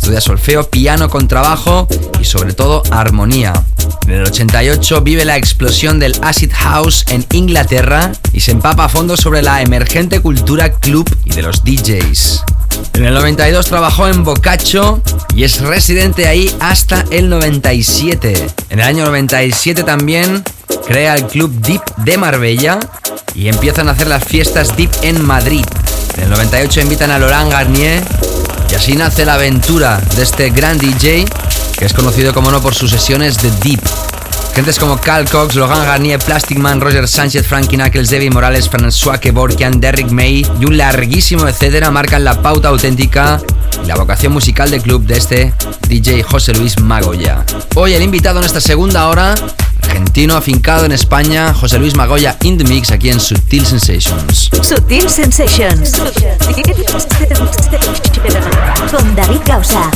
Estudia 0.00 0.22
solfeo, 0.22 0.70
piano 0.70 1.10
con 1.10 1.28
trabajo 1.28 1.86
y 2.18 2.24
sobre 2.24 2.54
todo 2.54 2.82
armonía. 2.90 3.52
En 4.06 4.12
el 4.12 4.22
88 4.22 5.02
vive 5.02 5.26
la 5.26 5.36
explosión 5.36 5.98
del 5.98 6.16
acid 6.22 6.50
house 6.54 7.04
en 7.10 7.26
Inglaterra 7.32 8.10
y 8.32 8.40
se 8.40 8.52
empapa 8.52 8.86
a 8.86 8.88
fondo 8.88 9.18
sobre 9.18 9.42
la 9.42 9.60
emergente 9.60 10.20
cultura 10.20 10.72
club 10.72 11.06
y 11.26 11.32
de 11.32 11.42
los 11.42 11.62
DJs. 11.64 12.44
En 12.94 13.04
el 13.04 13.12
92 13.12 13.66
trabajó 13.66 14.08
en 14.08 14.24
Boccaccio 14.24 15.02
y 15.36 15.44
es 15.44 15.60
residente 15.60 16.26
ahí 16.26 16.50
hasta 16.60 17.04
el 17.10 17.28
97. 17.28 18.46
En 18.70 18.80
el 18.80 18.86
año 18.86 19.04
97 19.04 19.84
también 19.84 20.42
crea 20.88 21.14
el 21.14 21.26
club 21.26 21.52
Deep 21.60 21.82
de 21.98 22.16
Marbella 22.16 22.80
y 23.34 23.48
empiezan 23.48 23.90
a 23.90 23.92
hacer 23.92 24.06
las 24.06 24.24
fiestas 24.24 24.74
Deep 24.78 24.90
en 25.02 25.22
Madrid. 25.22 25.66
En 26.16 26.24
el 26.24 26.30
98 26.30 26.80
invitan 26.80 27.10
a 27.10 27.18
Laurent 27.18 27.52
Garnier 27.52 28.02
y 28.70 28.74
así 28.74 28.94
nace 28.94 29.24
la 29.24 29.34
aventura 29.34 30.00
de 30.16 30.22
este 30.22 30.50
gran 30.50 30.78
DJ 30.78 31.24
que 31.78 31.84
es 31.84 31.92
conocido 31.92 32.32
como 32.32 32.50
no 32.50 32.60
por 32.60 32.74
sus 32.74 32.90
sesiones 32.90 33.40
de 33.42 33.50
Deep. 33.62 33.80
Gentes 34.54 34.78
como 34.78 35.00
Cal 35.00 35.28
Cox, 35.28 35.54
Logan 35.54 35.84
Garnier, 35.84 36.18
Plastic 36.18 36.58
Man, 36.58 36.80
Roger 36.80 37.08
Sánchez, 37.08 37.46
Frankie 37.46 37.76
Knuckles, 37.76 38.10
Debbie 38.10 38.30
Morales, 38.30 38.70
François 38.70 39.18
Kevorkian, 39.18 39.80
Derrick 39.80 40.10
May 40.10 40.46
y 40.60 40.64
un 40.64 40.76
larguísimo 40.76 41.48
etcétera 41.48 41.90
marcan 41.90 42.24
la 42.24 42.42
pauta 42.42 42.68
auténtica 42.68 43.40
y 43.82 43.86
la 43.86 43.96
vocación 43.96 44.32
musical 44.32 44.70
del 44.70 44.82
club 44.82 45.04
de 45.04 45.16
este 45.16 45.54
DJ 45.88 46.22
José 46.22 46.52
Luis 46.52 46.78
Magoya. 46.80 47.44
Hoy 47.76 47.94
el 47.94 48.02
invitado 48.02 48.40
en 48.40 48.44
esta 48.44 48.60
segunda 48.60 49.08
hora, 49.08 49.34
argentino 49.82 50.36
afincado 50.36 50.84
en 50.84 50.92
España, 50.92 51.54
José 51.54 51.78
Luis 51.78 51.94
Magoya 51.94 52.36
in 52.42 52.58
the 52.58 52.64
mix 52.64 52.90
aquí 52.90 53.10
en 53.10 53.20
Sutil 53.20 53.64
Sensations. 53.64 54.50
Sutil 54.62 55.08
Sensations. 55.08 55.92
Con 58.90 59.16
David 59.16 59.40
Gausa. 59.46 59.90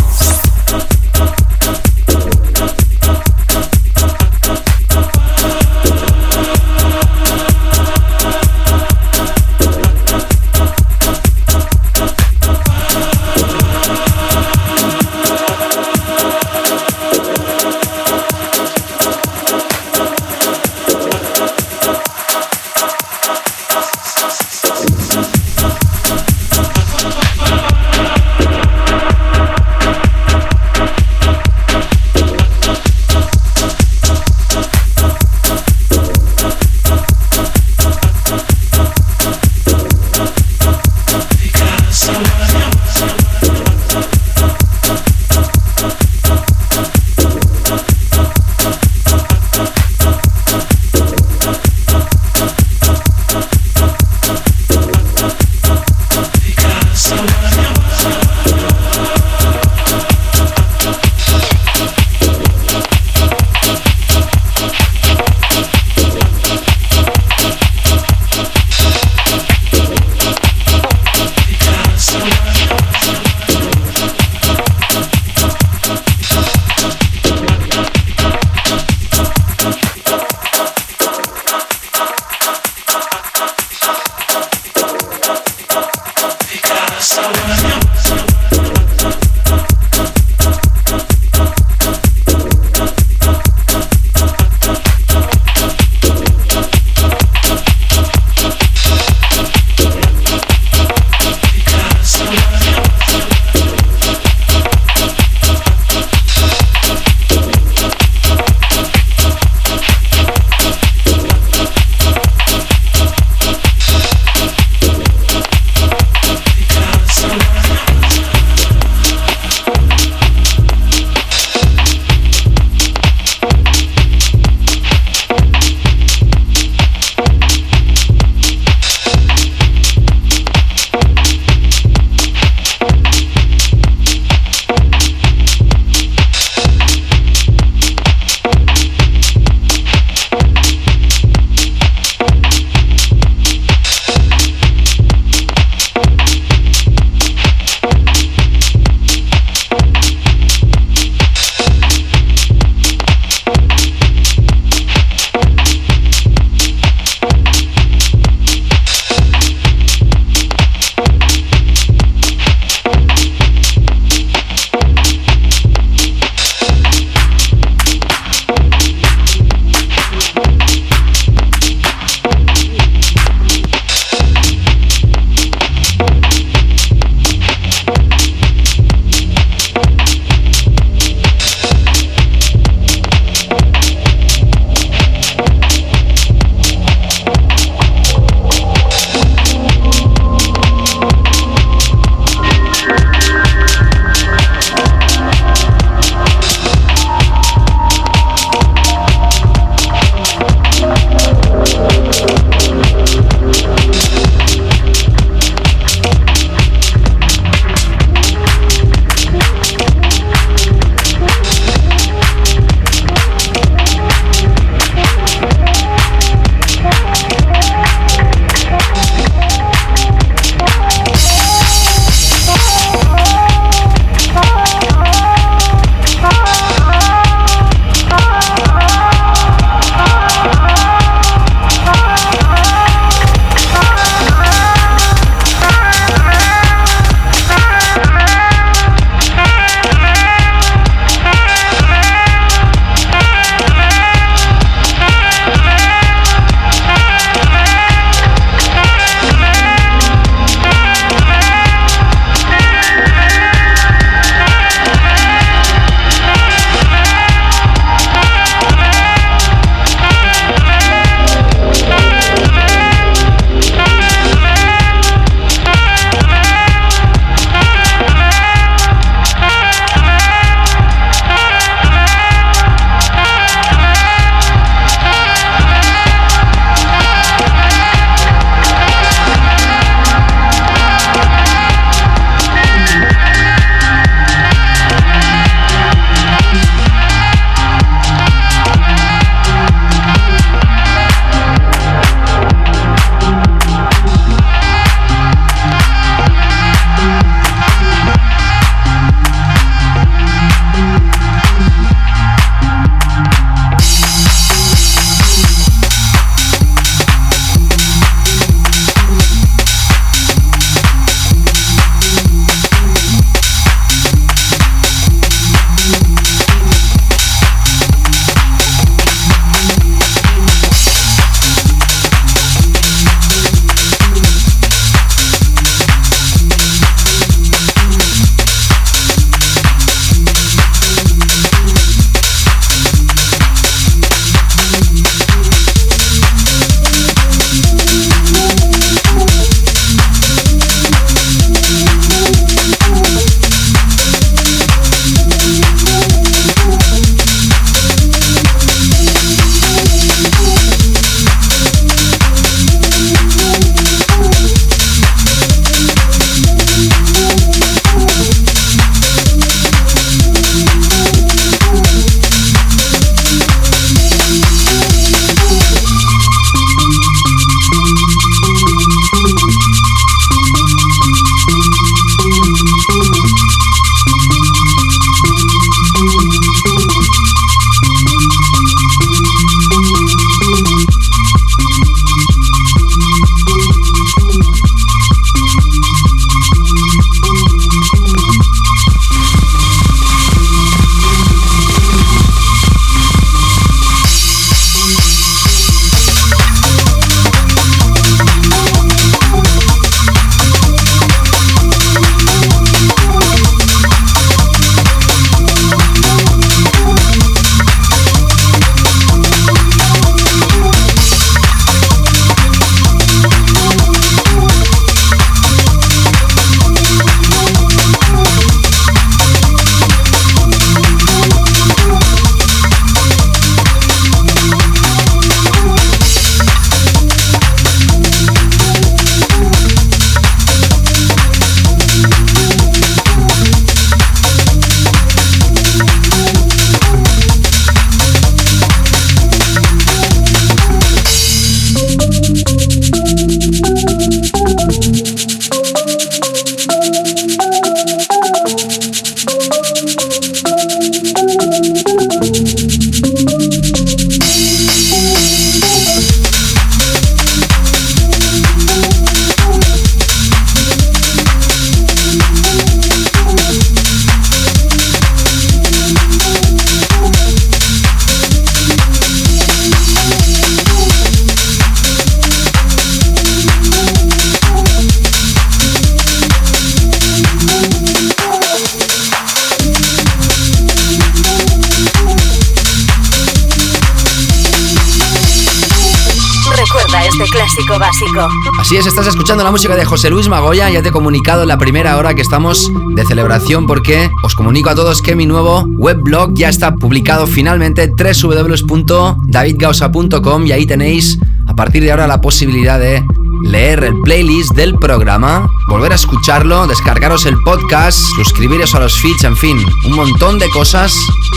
Así 488.59 488.77
es, 488.77 488.87
estás 488.87 489.07
escuchando 489.07 489.45
la 489.45 489.53
música 489.53 489.77
de 489.77 489.85
José 489.85 490.11
Luis 490.11 490.29
Magoya. 490.29 490.71
Ya 490.71 490.83
te 490.83 490.89
he 490.89 490.93
comunicado 490.93 491.43
en 491.43 491.49
la 491.49 491.57
primera 491.57 491.97
hora 491.97 492.15
que 492.15 492.23
estamos 492.23 492.69
de 492.95 493.07
celebración 493.07 493.67
porque 493.67 494.11
os 494.25 494.35
comunico 494.35 494.71
a 494.71 494.75
todos 494.75 495.03
que 495.03 495.15
mi 495.15 495.25
nuevo 495.25 495.65
webblog 495.77 496.35
ya 496.35 496.49
está 496.49 496.75
publicado 496.75 497.29
finalmente 497.29 497.87
www.davidgausa.com 497.87 500.47
y 500.47 500.53
ahí 500.53 500.67
tenéis 500.67 501.21
a 501.47 501.55
partir 501.55 501.85
de 501.85 501.93
ahora 501.93 502.09
la 502.09 502.21
posibilidad 502.21 502.81
de 502.81 503.05
leer 503.45 503.85
el 503.85 504.01
playlist 504.01 504.55
del 504.55 504.75
programa, 504.77 505.49
volver 505.69 505.93
a 505.93 505.97
escucharlo, 505.97 506.67
descargaros 506.67 507.27
el 507.27 507.37
podcast, 507.45 507.99
suscribiros 508.17 508.75
a 508.75 508.81
los 508.81 508.99
feeds, 509.01 509.23
en 509.25 509.37
fin, 509.37 509.59
un 509.85 509.95
montón 509.95 510.39
de 510.39 510.49
cosas 510.51 510.93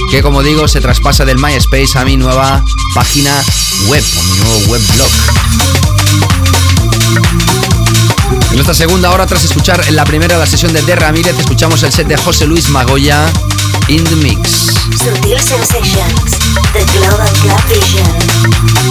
que 0.10 0.24
como 0.24 0.42
digo 0.42 0.68
se 0.68 0.82
traspasa 0.82 1.26
del 1.26 1.38
MySpace 1.38 2.00
a 2.00 2.06
mi 2.06 2.18
nueva 2.18 2.64
página 2.96 3.40
web, 3.88 4.04
o 4.18 4.24
mi 4.24 4.40
nuevo 4.40 4.58
webblog. 4.72 5.77
En 8.50 8.56
nuestra 8.56 8.74
segunda 8.74 9.12
hora, 9.12 9.26
tras 9.26 9.44
escuchar 9.44 9.84
en 9.88 9.96
la 9.96 10.04
primera 10.04 10.38
la 10.38 10.46
sesión 10.46 10.74
de 10.74 10.82
De 10.82 10.96
Ramírez, 10.96 11.38
escuchamos 11.38 11.84
el 11.84 11.92
set 11.92 12.08
de 12.08 12.18
José 12.18 12.46
Luis 12.46 12.70
Magoya, 12.70 13.32
In 13.88 14.04
the 14.04 14.16
Mix. 14.16 14.74
Sutil 14.98 15.40
Sensations, 15.40 16.38
The 16.74 16.84
Global 16.98 17.30
Club 17.42 17.62
Vision. 17.68 18.87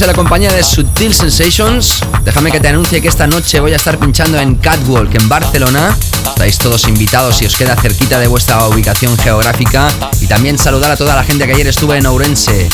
En 0.00 0.06
la 0.06 0.14
compañía 0.14 0.52
de 0.52 0.62
Sutil 0.62 1.12
Sensations. 1.12 2.04
Déjame 2.22 2.52
que 2.52 2.60
te 2.60 2.68
anuncie 2.68 3.02
que 3.02 3.08
esta 3.08 3.26
noche 3.26 3.58
voy 3.58 3.72
a 3.72 3.76
estar 3.76 3.98
pinchando 3.98 4.38
en 4.38 4.54
Catwalk 4.54 5.12
en 5.12 5.28
Barcelona. 5.28 5.96
Estáis 6.24 6.56
todos 6.56 6.86
invitados 6.86 7.38
si 7.38 7.46
os 7.46 7.56
queda 7.56 7.74
cerquita 7.74 8.20
de 8.20 8.28
vuestra 8.28 8.64
ubicación 8.68 9.18
geográfica. 9.18 9.88
Y 10.20 10.28
también 10.28 10.56
saludar 10.56 10.92
a 10.92 10.96
toda 10.96 11.16
la 11.16 11.24
gente 11.24 11.46
que 11.46 11.52
ayer 11.52 11.66
estuve 11.66 11.98
en 11.98 12.06
Ourense, 12.06 12.68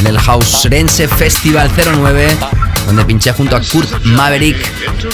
en 0.00 0.06
el 0.06 0.18
Hausrense 0.18 1.06
Festival 1.06 1.70
09, 1.76 2.36
donde 2.86 3.04
pinché 3.04 3.32
junto 3.32 3.54
a 3.54 3.60
Kurt 3.60 4.04
Maverick 4.04 4.58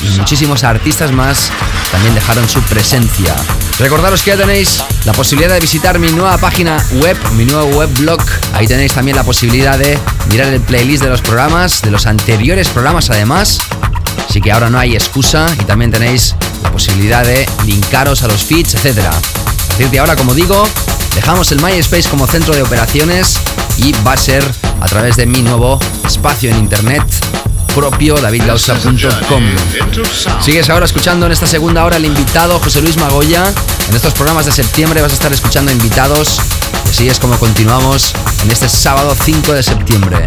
y 0.02 0.18
muchísimos 0.18 0.64
artistas 0.64 1.12
más 1.12 1.50
también 1.92 2.14
dejaron 2.14 2.48
su 2.48 2.62
presencia. 2.62 3.34
Recordaros 3.78 4.22
que 4.22 4.30
ya 4.30 4.36
tenéis 4.36 4.82
la 5.04 5.12
posibilidad 5.12 5.52
de 5.52 5.60
visitar 5.60 5.98
mi 5.98 6.10
nueva 6.12 6.38
página 6.38 6.82
web, 7.02 7.16
mi 7.32 7.44
nuevo 7.44 7.66
webblog. 7.78 8.22
Ahí 8.54 8.66
tenéis 8.66 8.94
también 8.94 9.16
la 9.16 9.24
posibilidad 9.24 9.78
de 9.78 9.98
mirar 10.28 10.48
el 10.52 10.60
playlist 10.60 11.02
de 11.02 11.10
los 11.10 11.20
programas, 11.22 11.82
de 11.82 11.90
los 11.90 12.06
anteriores 12.06 12.68
programas 12.68 13.10
además. 13.10 13.60
Así 14.28 14.40
que 14.40 14.52
ahora 14.52 14.70
no 14.70 14.78
hay 14.78 14.94
excusa 14.94 15.46
y 15.60 15.64
también 15.64 15.90
tenéis 15.90 16.34
la 16.62 16.70
posibilidad 16.70 17.24
de 17.24 17.48
linkaros 17.66 18.22
a 18.22 18.28
los 18.28 18.44
feeds, 18.44 18.74
etc. 18.74 18.98
A 19.06 19.68
partir 19.68 20.00
ahora, 20.00 20.16
como 20.16 20.34
digo, 20.34 20.66
dejamos 21.14 21.50
el 21.52 21.62
MySpace 21.62 22.08
como 22.08 22.26
centro 22.26 22.54
de 22.54 22.62
operaciones 22.62 23.38
y 23.78 23.92
va 24.06 24.12
a 24.12 24.16
ser 24.16 24.44
a 24.80 24.86
través 24.86 25.16
de 25.16 25.26
mi 25.26 25.42
nuevo 25.42 25.78
espacio 26.04 26.50
en 26.50 26.58
internet 26.58 27.02
propio 27.74 28.16
davidgausa.com. 28.20 29.44
Sigues 30.40 30.68
ahora 30.70 30.86
escuchando 30.86 31.26
en 31.26 31.32
esta 31.32 31.46
segunda 31.46 31.84
hora 31.84 31.96
el 31.96 32.04
invitado 32.04 32.58
José 32.58 32.82
Luis 32.82 32.96
Magoya. 32.96 33.52
En 33.88 33.96
estos 33.96 34.12
programas 34.14 34.46
de 34.46 34.52
septiembre 34.52 35.00
vas 35.00 35.12
a 35.12 35.14
estar 35.14 35.32
escuchando 35.32 35.70
invitados. 35.72 36.40
Así 37.00 37.08
es 37.08 37.18
como 37.18 37.38
continuamos 37.38 38.12
en 38.44 38.50
este 38.50 38.68
sábado 38.68 39.16
5 39.24 39.54
de 39.54 39.62
septiembre. 39.62 40.18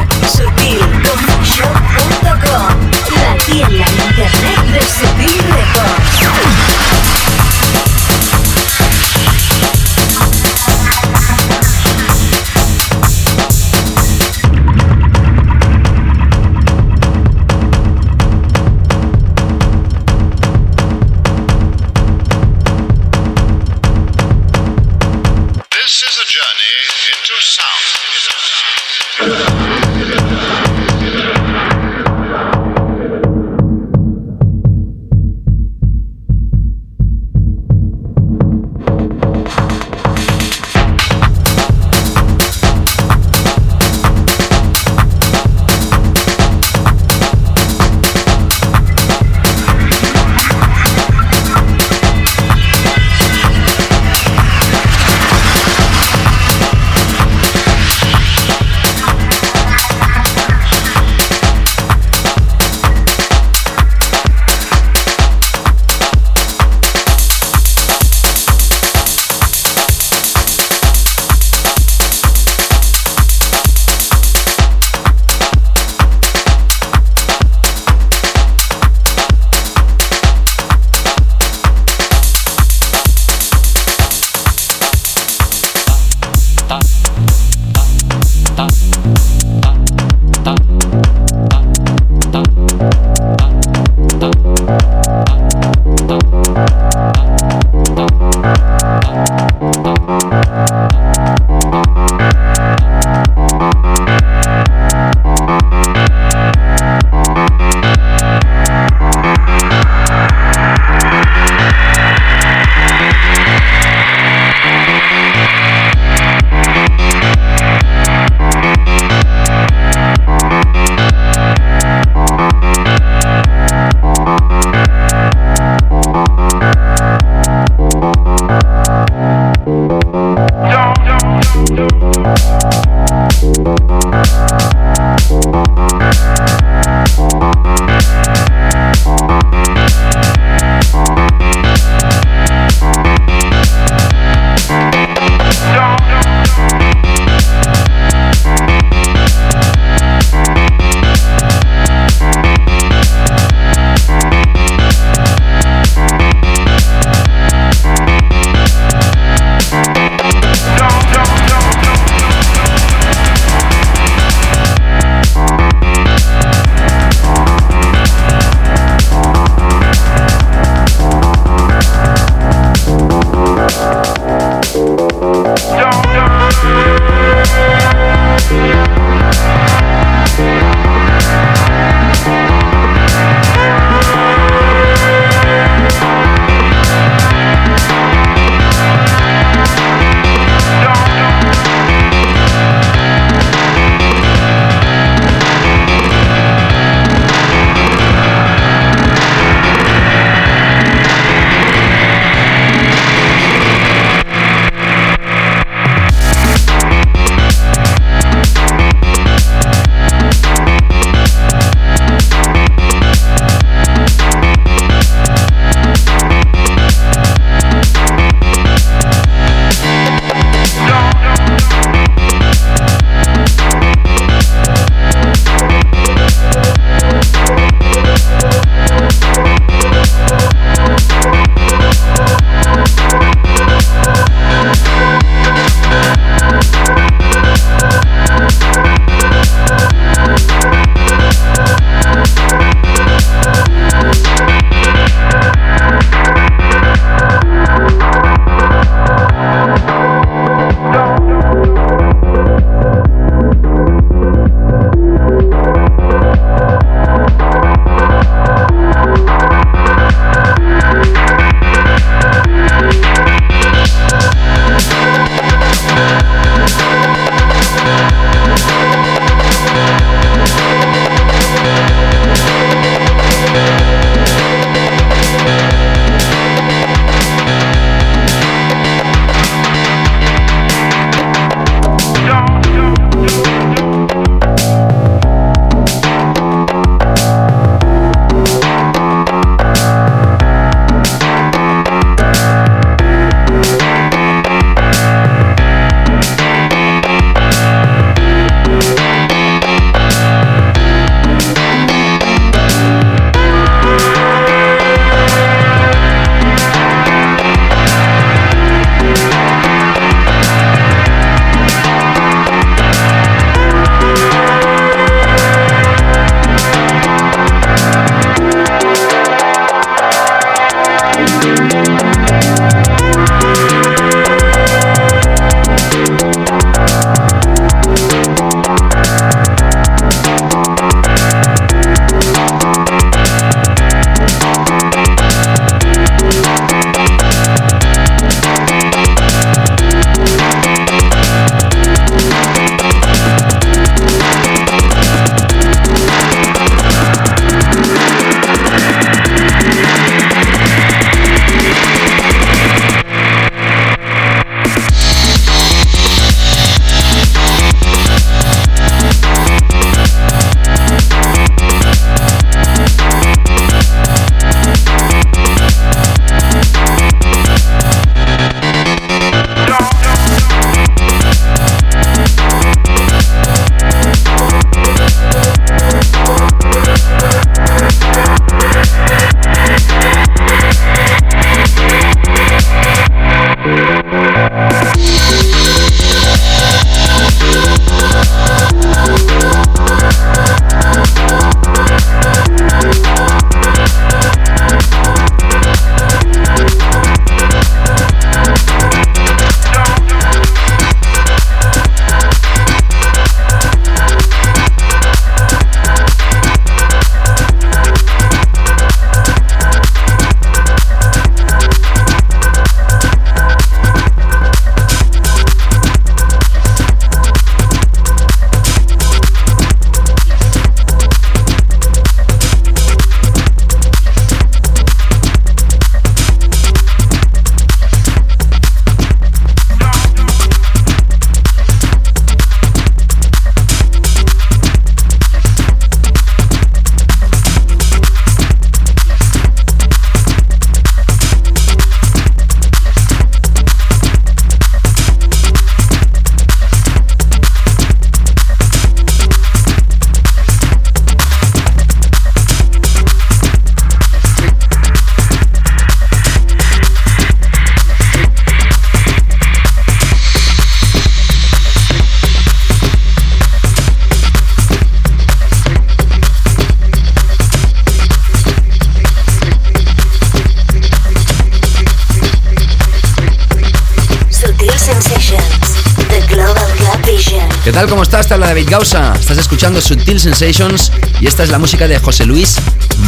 Tal? 477.83 477.89
¿Cómo 477.89 478.03
estás? 478.03 478.27
Te 478.27 478.33
habla 478.33 478.47
David 478.47 478.67
Gausa. 478.69 479.13
Estás 479.19 479.37
escuchando 479.37 479.81
Sutil 479.81 480.19
Sensations 480.19 480.91
y 481.19 481.27
esta 481.27 481.43
es 481.43 481.49
la 481.49 481.59
música 481.59 481.87
de 481.87 481.99
José 481.99 482.25
Luis 482.25 482.55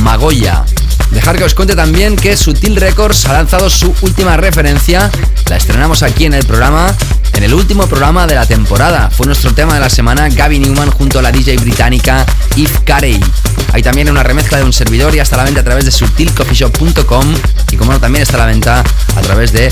Magoya. 0.01 0.65
Dejar 1.11 1.37
que 1.37 1.43
os 1.43 1.53
cuente 1.53 1.75
también 1.75 2.15
que 2.15 2.35
Sutil 2.35 2.75
Records 2.75 3.25
ha 3.25 3.33
lanzado 3.33 3.69
su 3.69 3.93
última 4.01 4.37
referencia. 4.37 5.09
La 5.49 5.57
estrenamos 5.57 6.03
aquí 6.03 6.25
en 6.25 6.33
el 6.33 6.45
programa, 6.45 6.93
en 7.33 7.43
el 7.43 7.53
último 7.53 7.87
programa 7.87 8.27
de 8.27 8.35
la 8.35 8.45
temporada. 8.45 9.09
Fue 9.11 9.25
nuestro 9.25 9.53
tema 9.53 9.75
de 9.75 9.79
la 9.79 9.89
semana 9.89 10.27
Gavin 10.29 10.63
Newman 10.63 10.89
junto 10.91 11.19
a 11.19 11.21
la 11.21 11.31
DJ 11.31 11.57
británica 11.57 12.25
Eve 12.57 12.79
Carey. 12.85 13.19
Hay 13.71 13.81
también 13.81 14.09
una 14.09 14.23
remezcla 14.23 14.57
de 14.57 14.63
un 14.63 14.73
servidor 14.73 15.15
y 15.15 15.19
hasta 15.19 15.37
la 15.37 15.43
venta 15.43 15.61
a 15.61 15.63
través 15.63 15.85
de 15.85 15.91
sutilcoffeeshop.com 15.91 17.33
y 17.71 17.77
como 17.77 17.93
no 17.93 17.99
también 17.99 18.23
está 18.23 18.37
a 18.37 18.39
la 18.39 18.45
venta 18.47 18.83
a 19.15 19.21
través 19.21 19.53
de 19.53 19.71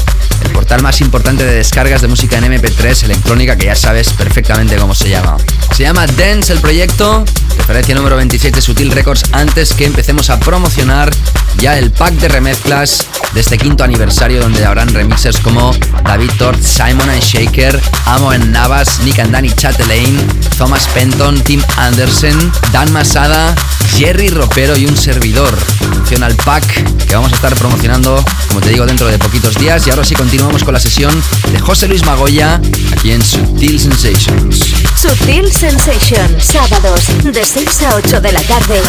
portal 0.54 0.82
más 0.82 1.02
importante 1.02 1.44
de 1.44 1.56
descargas 1.56 2.02
de 2.02 2.08
música 2.08 2.38
en 2.38 2.46
MP3 2.46 3.04
electrónica 3.04 3.58
que 3.58 3.66
ya 3.66 3.76
sabes 3.76 4.14
perfectamente 4.14 4.78
cómo 4.78 4.96
se 4.96 5.10
llama. 5.10 5.38
Se 5.76 5.84
llama 5.84 6.06
Dance 6.08 6.54
el 6.54 6.60
proyecto, 6.60 7.26
referencia 7.58 7.96
número 7.96 8.16
27 8.16 8.62
Sutil 8.62 8.92
Records 8.92 9.24
antes 9.32 9.74
que 9.74 9.86
empecemos 9.86 10.30
a 10.30 10.40
promocionar 10.40 11.12
ya 11.58 11.78
el 11.78 11.92
pack 11.92 12.14
de 12.14 12.28
remezclas 12.28 13.08
de 13.34 13.42
este 13.42 13.58
quinto 13.58 13.84
aniversario 13.84 14.40
donde 14.40 14.66
habrán 14.66 14.94
remixers 14.94 15.40
como 15.40 15.74
David 16.04 16.32
Tort, 16.38 16.62
Simon 16.62 17.10
and 17.10 17.22
Shaker, 17.22 17.80
Amo 18.06 18.34
en 18.34 18.52
Navas, 18.52 19.00
Nick 19.00 19.20
and 19.20 19.32
Danny 19.32 19.50
Chatelaine, 19.50 20.18
Thomas 20.58 20.88
Penton, 20.94 21.42
Tim 21.42 21.62
Anderson, 21.78 22.52
Dan 22.72 22.92
Masada, 22.94 23.56
Jerry 23.98 24.30
Ropero 24.30 24.78
y 24.78 24.86
un 24.86 24.96
servidor. 24.96 25.54
Funciona 25.94 26.28
el 26.28 26.36
pack 26.36 27.06
que 27.08 27.16
vamos 27.16 27.32
a 27.32 27.36
estar 27.36 27.56
promocionando, 27.56 28.24
como 28.48 28.62
te 28.62 28.70
digo, 28.70 28.86
dentro 28.86 29.08
de 29.08 29.18
poquitos 29.18 29.56
días. 29.56 29.86
Y 29.88 29.90
ahora 29.90 30.04
sí 30.04 30.16
continuamos 30.16 30.64
con 30.64 30.74
la 30.74 30.80
sesión 30.80 31.14
de 31.52 31.60
José 31.60 31.88
Luis 31.88 32.06
Magoya 32.06 32.60
aquí 32.92 33.12
en 33.12 33.24
Sutil 33.24 33.80
Sensations. 33.80 34.60
Sutil 35.00 35.52
Sensations, 35.52 36.44
sábados 36.44 37.02
de 37.24 37.46
6 37.46 37.82
a 37.84 37.96
8 37.96 38.22
de 38.22 38.32
la 38.32 38.42
tarde 38.42 38.82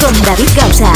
con 0.00 0.22
David 0.22 0.48
Gausa. 0.56 0.92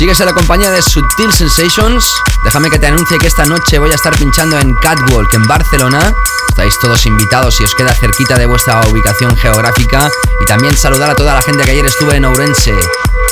Sigues 0.00 0.18
en 0.20 0.26
la 0.28 0.32
compañía 0.32 0.70
de 0.70 0.80
Sutil 0.80 1.30
Sensations. 1.30 2.22
Déjame 2.42 2.70
que 2.70 2.78
te 2.78 2.86
anuncie 2.86 3.18
que 3.18 3.26
esta 3.26 3.44
noche 3.44 3.78
voy 3.78 3.90
a 3.90 3.96
estar 3.96 4.16
pinchando 4.16 4.58
en 4.58 4.74
Catwalk 4.76 5.34
en 5.34 5.42
Barcelona. 5.42 6.14
Estáis 6.48 6.78
todos 6.80 7.04
invitados 7.04 7.56
si 7.56 7.64
os 7.64 7.74
queda 7.74 7.92
cerquita 7.94 8.38
de 8.38 8.46
vuestra 8.46 8.80
ubicación 8.88 9.36
geográfica. 9.36 10.10
Y 10.40 10.46
también 10.46 10.74
saludar 10.74 11.10
a 11.10 11.14
toda 11.14 11.34
la 11.34 11.42
gente 11.42 11.64
que 11.64 11.72
ayer 11.72 11.84
estuve 11.84 12.16
en 12.16 12.24
Ourense, 12.24 12.70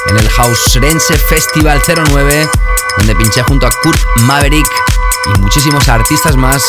en 0.08 0.18
el 0.18 0.28
Hausense 0.36 1.16
Festival 1.16 1.80
09, 1.86 2.50
donde 2.98 3.16
pinché 3.16 3.42
junto 3.44 3.66
a 3.66 3.70
Kurt 3.70 4.00
Maverick 4.24 4.68
y 5.24 5.40
muchísimos 5.40 5.88
artistas 5.88 6.36
más 6.36 6.62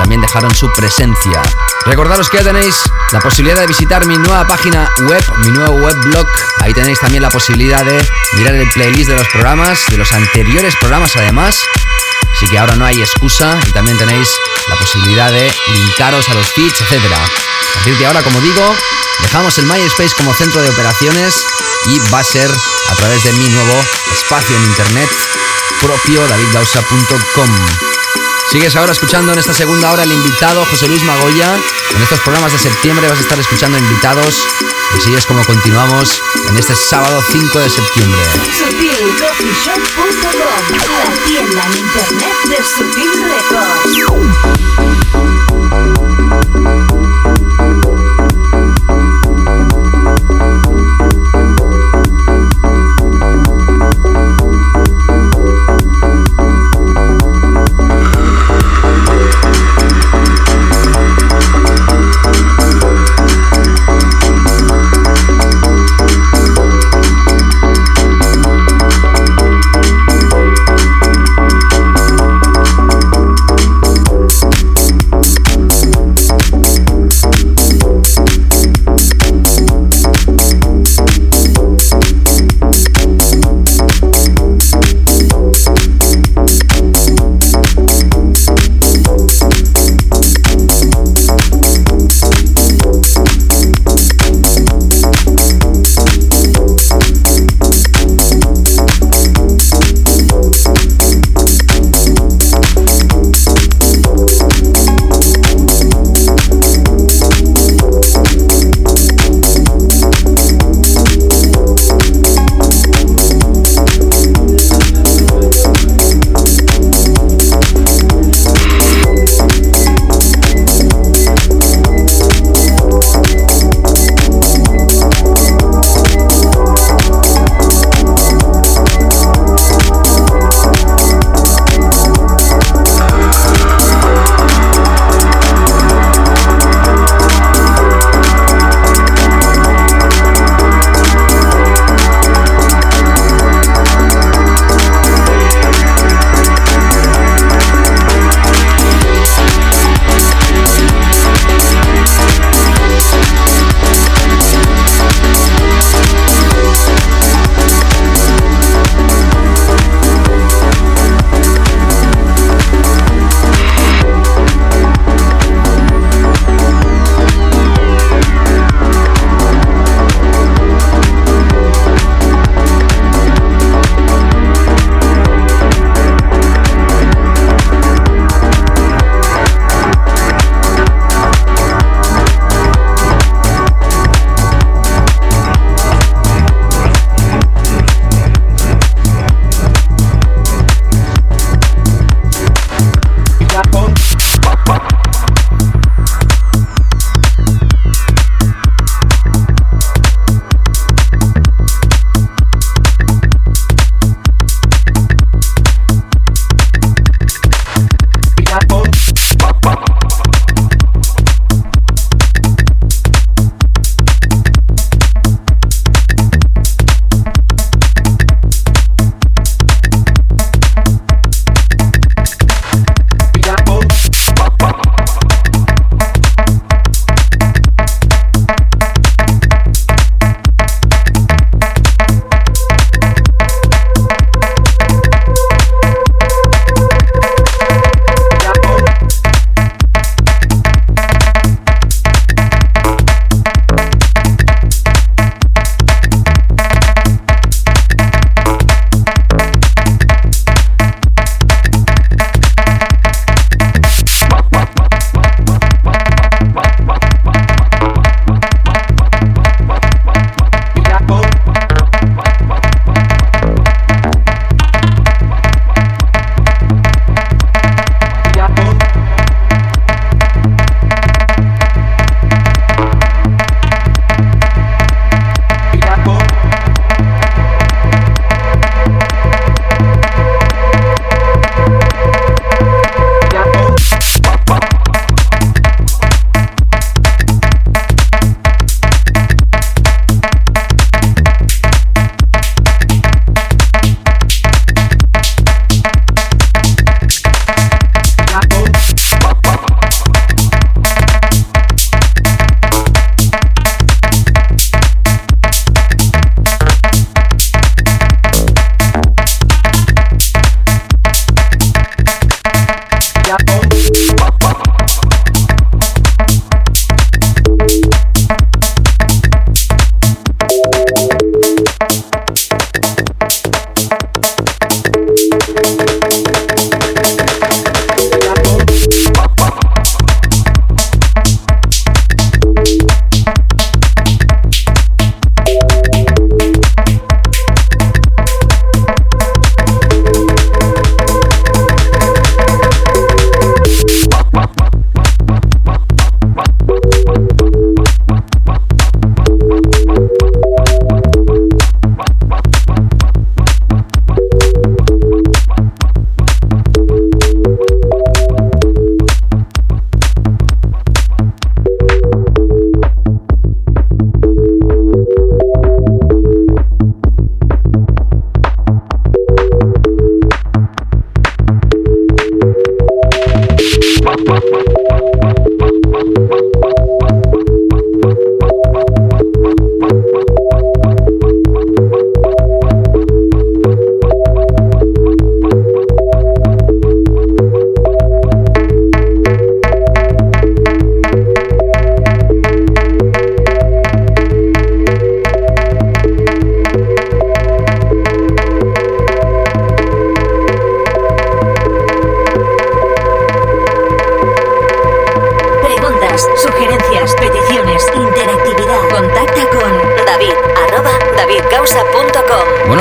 también 0.00 0.22
dejaron 0.22 0.54
su 0.54 0.72
presencia. 0.72 1.42
Recordaros 1.84 2.30
que 2.30 2.38
tenéis 2.38 2.74
la 3.12 3.20
posibilidad 3.20 3.60
de 3.60 3.66
visitar 3.66 4.06
mi 4.06 4.16
nueva 4.16 4.46
página 4.46 4.88
web, 5.00 5.22
mi 5.44 5.48
nuevo 5.48 5.74
webblog. 5.74 6.26
Ahí 6.60 6.72
tenéis 6.72 6.98
también 7.00 7.22
la 7.22 7.28
posibilidad 7.28 7.84
de 7.84 8.02
mirar 8.32 8.54
el 8.54 8.66
playlist 8.70 9.10
de 9.10 9.16
los 9.16 9.28
programas, 9.28 9.78
de 9.88 9.98
los 9.98 10.10
anteriores 10.12 10.74
programas 10.76 11.14
además. 11.16 11.54
Así 12.34 12.46
que 12.48 12.58
ahora 12.58 12.76
no 12.76 12.86
hay 12.86 12.98
excusa 12.98 13.58
y 13.66 13.72
también 13.72 13.98
tenéis 13.98 14.28
la 14.70 14.76
posibilidad 14.76 15.30
de 15.30 15.52
linkaros 15.74 16.28
a 16.30 16.34
los 16.34 16.46
feeds, 16.48 16.80
etc. 16.80 17.04
A 17.12 17.74
partir 17.74 17.98
de 17.98 18.06
ahora, 18.06 18.22
como 18.22 18.40
digo, 18.40 18.74
dejamos 19.20 19.58
el 19.58 19.66
MySpace 19.66 20.14
como 20.16 20.32
centro 20.32 20.62
de 20.62 20.70
operaciones 20.70 21.34
y 21.88 21.98
va 22.10 22.20
a 22.20 22.24
ser 22.24 22.50
a 22.88 22.94
través 22.94 23.22
de 23.22 23.32
mi 23.34 23.48
nuevo 23.48 23.84
espacio 24.12 24.56
en 24.56 24.64
internet 24.64 25.10
propio 25.82 26.26
davidgausa.com. 26.26 27.99
Sigues 28.50 28.74
ahora 28.74 28.90
escuchando 28.90 29.32
en 29.32 29.38
esta 29.38 29.54
segunda 29.54 29.92
hora 29.92 30.02
el 30.02 30.10
invitado 30.10 30.64
José 30.64 30.88
Luis 30.88 31.04
Magoya. 31.04 31.54
En 31.94 32.02
estos 32.02 32.18
programas 32.18 32.50
de 32.50 32.58
septiembre 32.58 33.08
vas 33.08 33.18
a 33.18 33.20
estar 33.20 33.38
escuchando 33.38 33.78
invitados. 33.78 34.44
Así 34.96 35.14
es 35.14 35.24
como 35.24 35.44
continuamos 35.44 36.20
en 36.48 36.58
este 36.58 36.74
sábado 36.74 37.22
5 37.30 37.60
de 37.60 37.70
septiembre. 37.70 38.20
La 41.06 41.14
tienda 41.24 41.64
en 41.66 41.78
internet 41.78 42.34
de. 42.48 42.58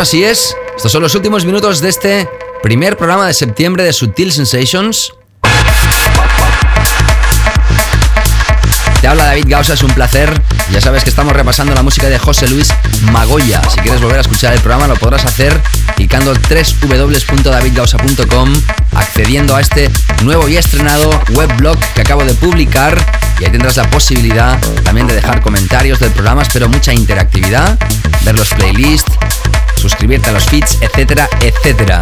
Así 0.10 0.24
es. 0.24 0.56
Estos 0.76 0.92
son 0.92 1.04
los 1.04 1.14
últimos 1.14 1.46
minutos 1.46 1.82
de 1.82 1.90
este 1.90 2.28
primer 2.64 2.98
programa 2.98 3.28
de 3.28 3.34
septiembre 3.36 3.84
de 3.84 3.94
Sutil 3.94 4.32
Sensations. 4.32 5.14
Te 9.00 9.08
habla 9.08 9.26
David 9.26 9.46
Gausa, 9.48 9.76
es 9.76 9.84
un 9.84 9.92
placer. 9.92 10.34
Ya 10.72 10.82
sabes 10.82 11.04
que 11.04 11.12
estamos 11.12 11.34
repasando 11.34 11.76
la 11.76 11.84
música 11.84 12.10
de 12.10 12.18
José 12.18 12.50
Luis 12.50 12.74
Magoya. 13.12 13.62
Si 13.70 13.80
quieres 13.82 14.02
volver 14.02 14.18
a 14.18 14.22
escuchar 14.22 14.52
el 14.52 14.60
programa 14.62 14.88
lo 14.88 14.96
podrás 14.96 15.26
hacer 15.26 15.56
picando 15.96 16.34
www.davidgausa.com, 16.34 18.54
accediendo 18.96 19.56
a 19.56 19.62
este 19.62 19.92
nuevo 20.24 20.50
y 20.50 20.58
estrenado 20.58 21.12
webblog 21.34 21.78
que 21.94 22.02
acabo 22.02 22.26
de 22.26 22.34
publicar 22.34 22.98
y 23.40 23.46
ahí 23.46 23.52
tendrás 23.52 23.78
la 23.78 23.88
posibilidad 23.92 24.60
también 24.84 25.06
de 25.06 25.14
dejar 25.14 25.42
comentarios 25.42 26.00
del 26.00 26.10
programa, 26.12 26.42
espero 26.42 26.68
mucha 26.68 26.94
interactividad, 26.94 27.78
ver 28.24 28.36
los 28.36 28.50
playlists, 28.50 29.12
suscribirte 29.80 30.30
a 30.30 30.34
los 30.34 30.44
feeds, 30.46 30.82
etcétera, 30.82 31.30
etcétera. 31.42 32.02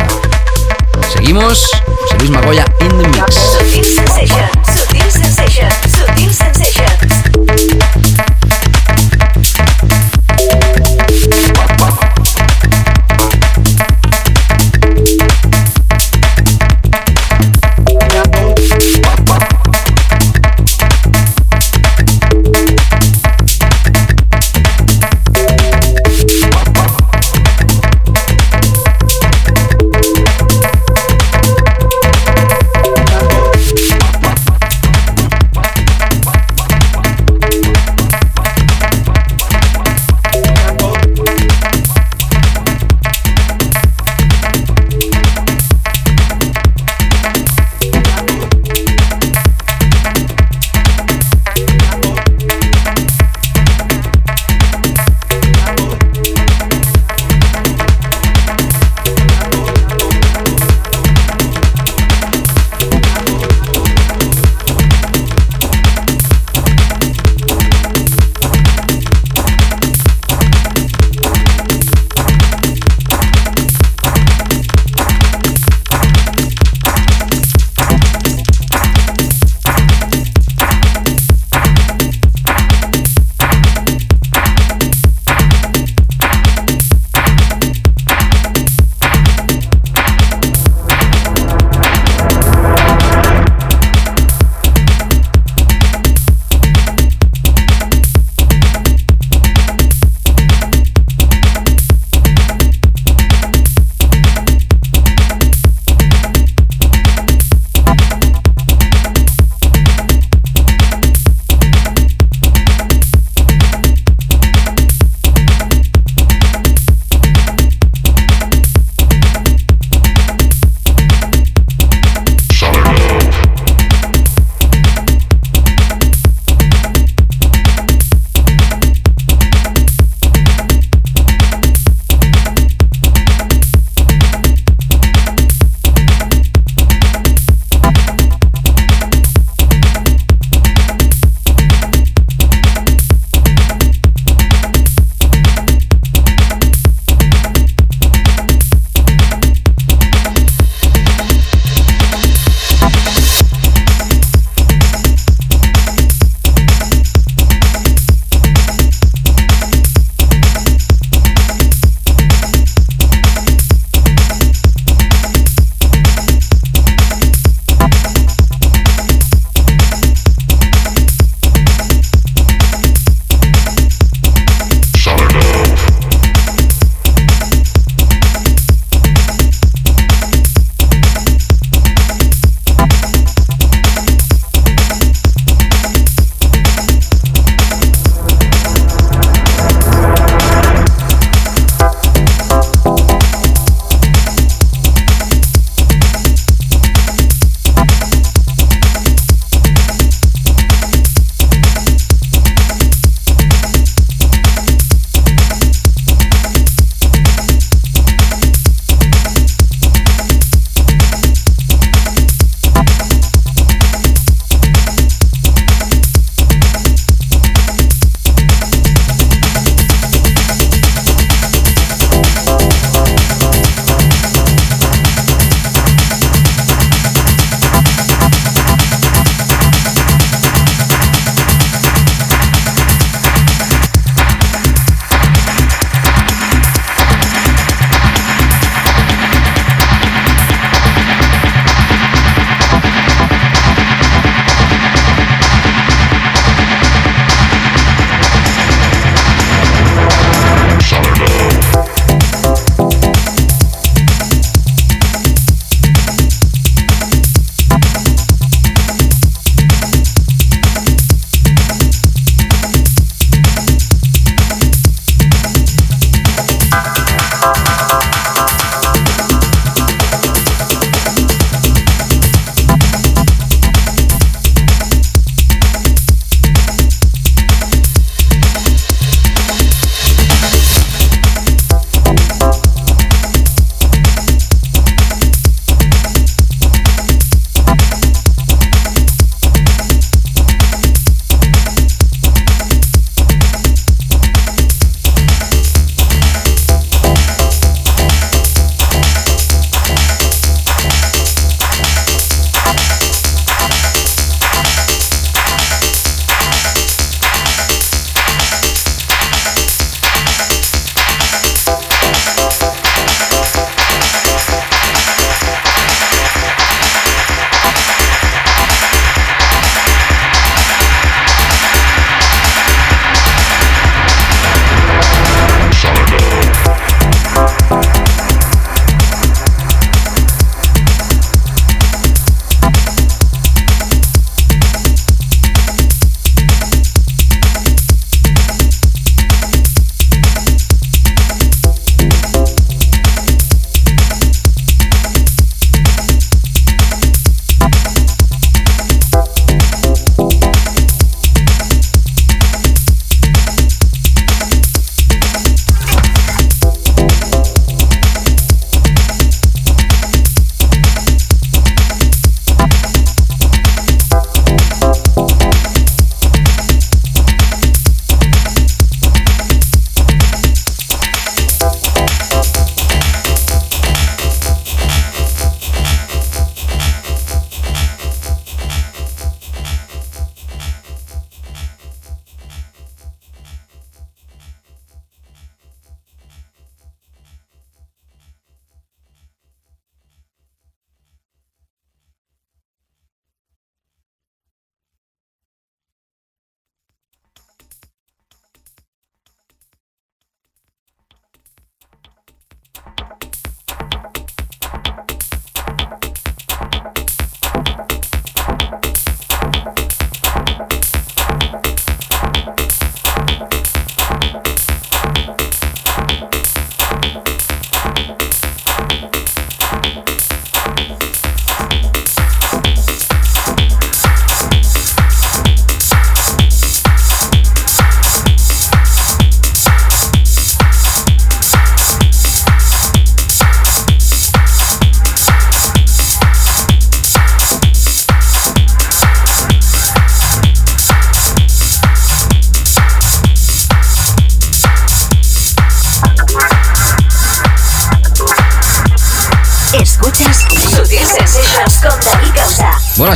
Seguimos, 1.14 1.70
José 2.02 2.18
Luis 2.18 2.32
Magoya 2.32 2.66
in 2.82 2.90
the 2.90 3.08
mix. 3.10 3.38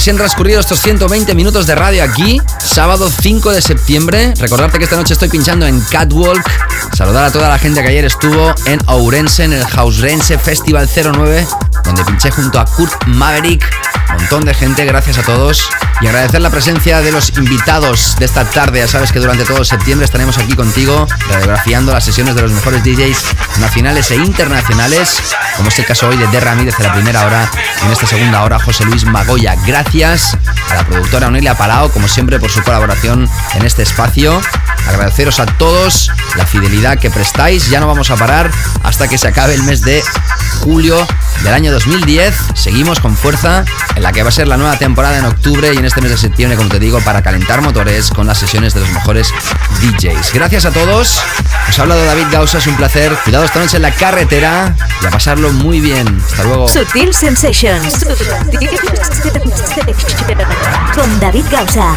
Así 0.02 0.10
han 0.10 0.18
transcurrido 0.18 0.60
estos 0.60 0.80
120 0.80 1.36
minutos 1.36 1.68
de 1.68 1.76
radio 1.76 2.04
aquí, 2.04 2.42
sábado 2.58 3.08
5 3.08 3.52
de 3.52 3.62
septiembre. 3.62 4.34
Recordarte 4.40 4.80
que 4.80 4.86
esta 4.86 4.96
noche 4.96 5.14
estoy 5.14 5.30
pinchando 5.30 5.68
en 5.68 5.80
Catwalk. 5.80 6.44
Saludar 6.96 7.26
a 7.26 7.32
toda 7.32 7.48
la 7.48 7.60
gente 7.60 7.84
que 7.84 7.90
ayer 7.90 8.06
estuvo 8.06 8.52
en 8.66 8.80
Ourense, 8.88 9.44
en 9.44 9.54
el 9.54 9.62
Hausrense 9.62 10.40
Festival 10.40 10.90
09, 10.92 11.46
donde 11.84 12.04
pinché 12.04 12.32
junto 12.32 12.60
a 12.60 12.66
Kurt 12.66 13.06
Maverick. 13.06 13.64
Montón 14.18 14.44
de 14.44 14.56
gente, 14.56 14.86
gracias 14.86 15.20
a 15.20 15.22
todos. 15.22 15.70
Y 16.02 16.08
agradecer 16.08 16.42
la 16.42 16.50
presencia 16.50 17.02
de 17.02 17.12
los 17.12 17.30
invitados 17.38 18.16
de 18.18 18.26
esta 18.26 18.44
tarde. 18.50 18.80
Ya 18.80 18.88
sabes 18.88 19.12
que 19.12 19.20
durante 19.20 19.44
todo 19.46 19.64
septiembre 19.64 20.06
estaremos 20.06 20.38
aquí 20.40 20.56
contigo, 20.56 21.08
radiografiando 21.30 21.94
las 21.94 22.04
sesiones 22.04 22.34
de 22.34 22.42
los 22.42 22.52
mejores 22.52 22.84
DJs 22.84 23.24
nacionales 23.60 24.10
e 24.10 24.16
internacionales, 24.16 25.22
como 25.58 25.70
es 25.70 25.78
el 25.78 25.86
caso 25.86 26.08
hoy 26.08 26.18
de 26.18 26.26
De 26.28 26.40
Ramírez 26.40 26.74
en 26.80 26.88
la 26.88 26.94
primera 26.94 27.26
hora 27.26 27.50
y 27.84 27.86
en 27.86 27.92
esta 27.92 28.08
segunda 28.08 28.42
hora 28.42 28.58
José 28.58 28.84
Luis 28.86 29.06
Magoya. 29.06 29.56
Gracias 29.68 30.36
a 30.70 30.76
la 30.76 30.88
productora 30.88 31.28
Onelia 31.28 31.56
Palao, 31.56 31.92
como 31.92 32.08
siempre, 32.08 32.40
por 32.40 32.50
su 32.50 32.64
colaboración 32.64 33.30
en 33.54 33.66
este 33.66 33.84
espacio. 33.84 34.42
Agradeceros 34.88 35.40
a 35.40 35.46
todos 35.46 36.12
la 36.36 36.48
fidelidad 36.48 36.98
que 36.98 37.12
prestáis. 37.12 37.70
Ya 37.70 37.80
no 37.80 37.86
vamos 37.86 38.10
a 38.10 38.16
parar 38.16 38.50
hasta 38.84 39.08
que 39.08 39.20
se 39.20 39.28
acabe 39.28 39.54
el 39.54 39.62
mes 39.64 39.82
de 39.82 40.04
julio 40.62 41.08
del 41.44 41.54
año 41.54 41.72
2010. 41.72 42.36
Seguimos 42.56 43.00
con 43.00 43.16
fuerza 43.16 43.66
en 43.96 44.04
la 44.04 44.12
que 44.12 44.24
va 44.24 44.30
a 44.30 44.32
ser 44.32 44.48
la 44.48 44.58
nueva 44.58 44.78
temporada 44.78 45.18
en 45.18 45.26
octubre 45.26 45.74
y 45.74 45.78
en 45.78 45.86
este 45.86 46.02
mes 46.02 46.12
de 46.12 46.18
septiembre, 46.18 46.58
como 46.58 46.70
te 46.70 46.80
digo, 46.80 47.00
para 47.02 47.22
calentar 47.22 47.62
motores 47.62 48.10
con 48.10 48.28
las 48.28 48.38
sesiones 48.38 48.74
de 48.74 48.82
los 48.82 48.90
mejores 48.90 49.34
DJs. 49.82 50.34
Gracias 50.34 50.66
a 50.66 50.72
todos. 50.72 51.22
Os 51.70 51.80
ha 51.80 51.82
hablado 51.82 52.06
David 52.06 52.26
Gausa, 52.32 52.58
es 52.60 52.68
un 52.68 52.76
placer. 52.76 53.16
Cuidado 53.24 53.46
esta 53.46 53.60
noche 53.60 53.78
en 53.78 53.84
la 53.84 53.92
carretera 53.92 54.76
y 55.02 55.06
a 55.06 55.10
pasarlo 55.10 55.52
muy 55.52 55.80
bien. 55.80 56.22
Hasta 56.26 56.44
luego. 56.44 56.68
Sutil 56.68 57.14
Sensations. 57.14 58.06
Con 60.96 61.20
David 61.20 61.46
Gausa. 61.52 61.96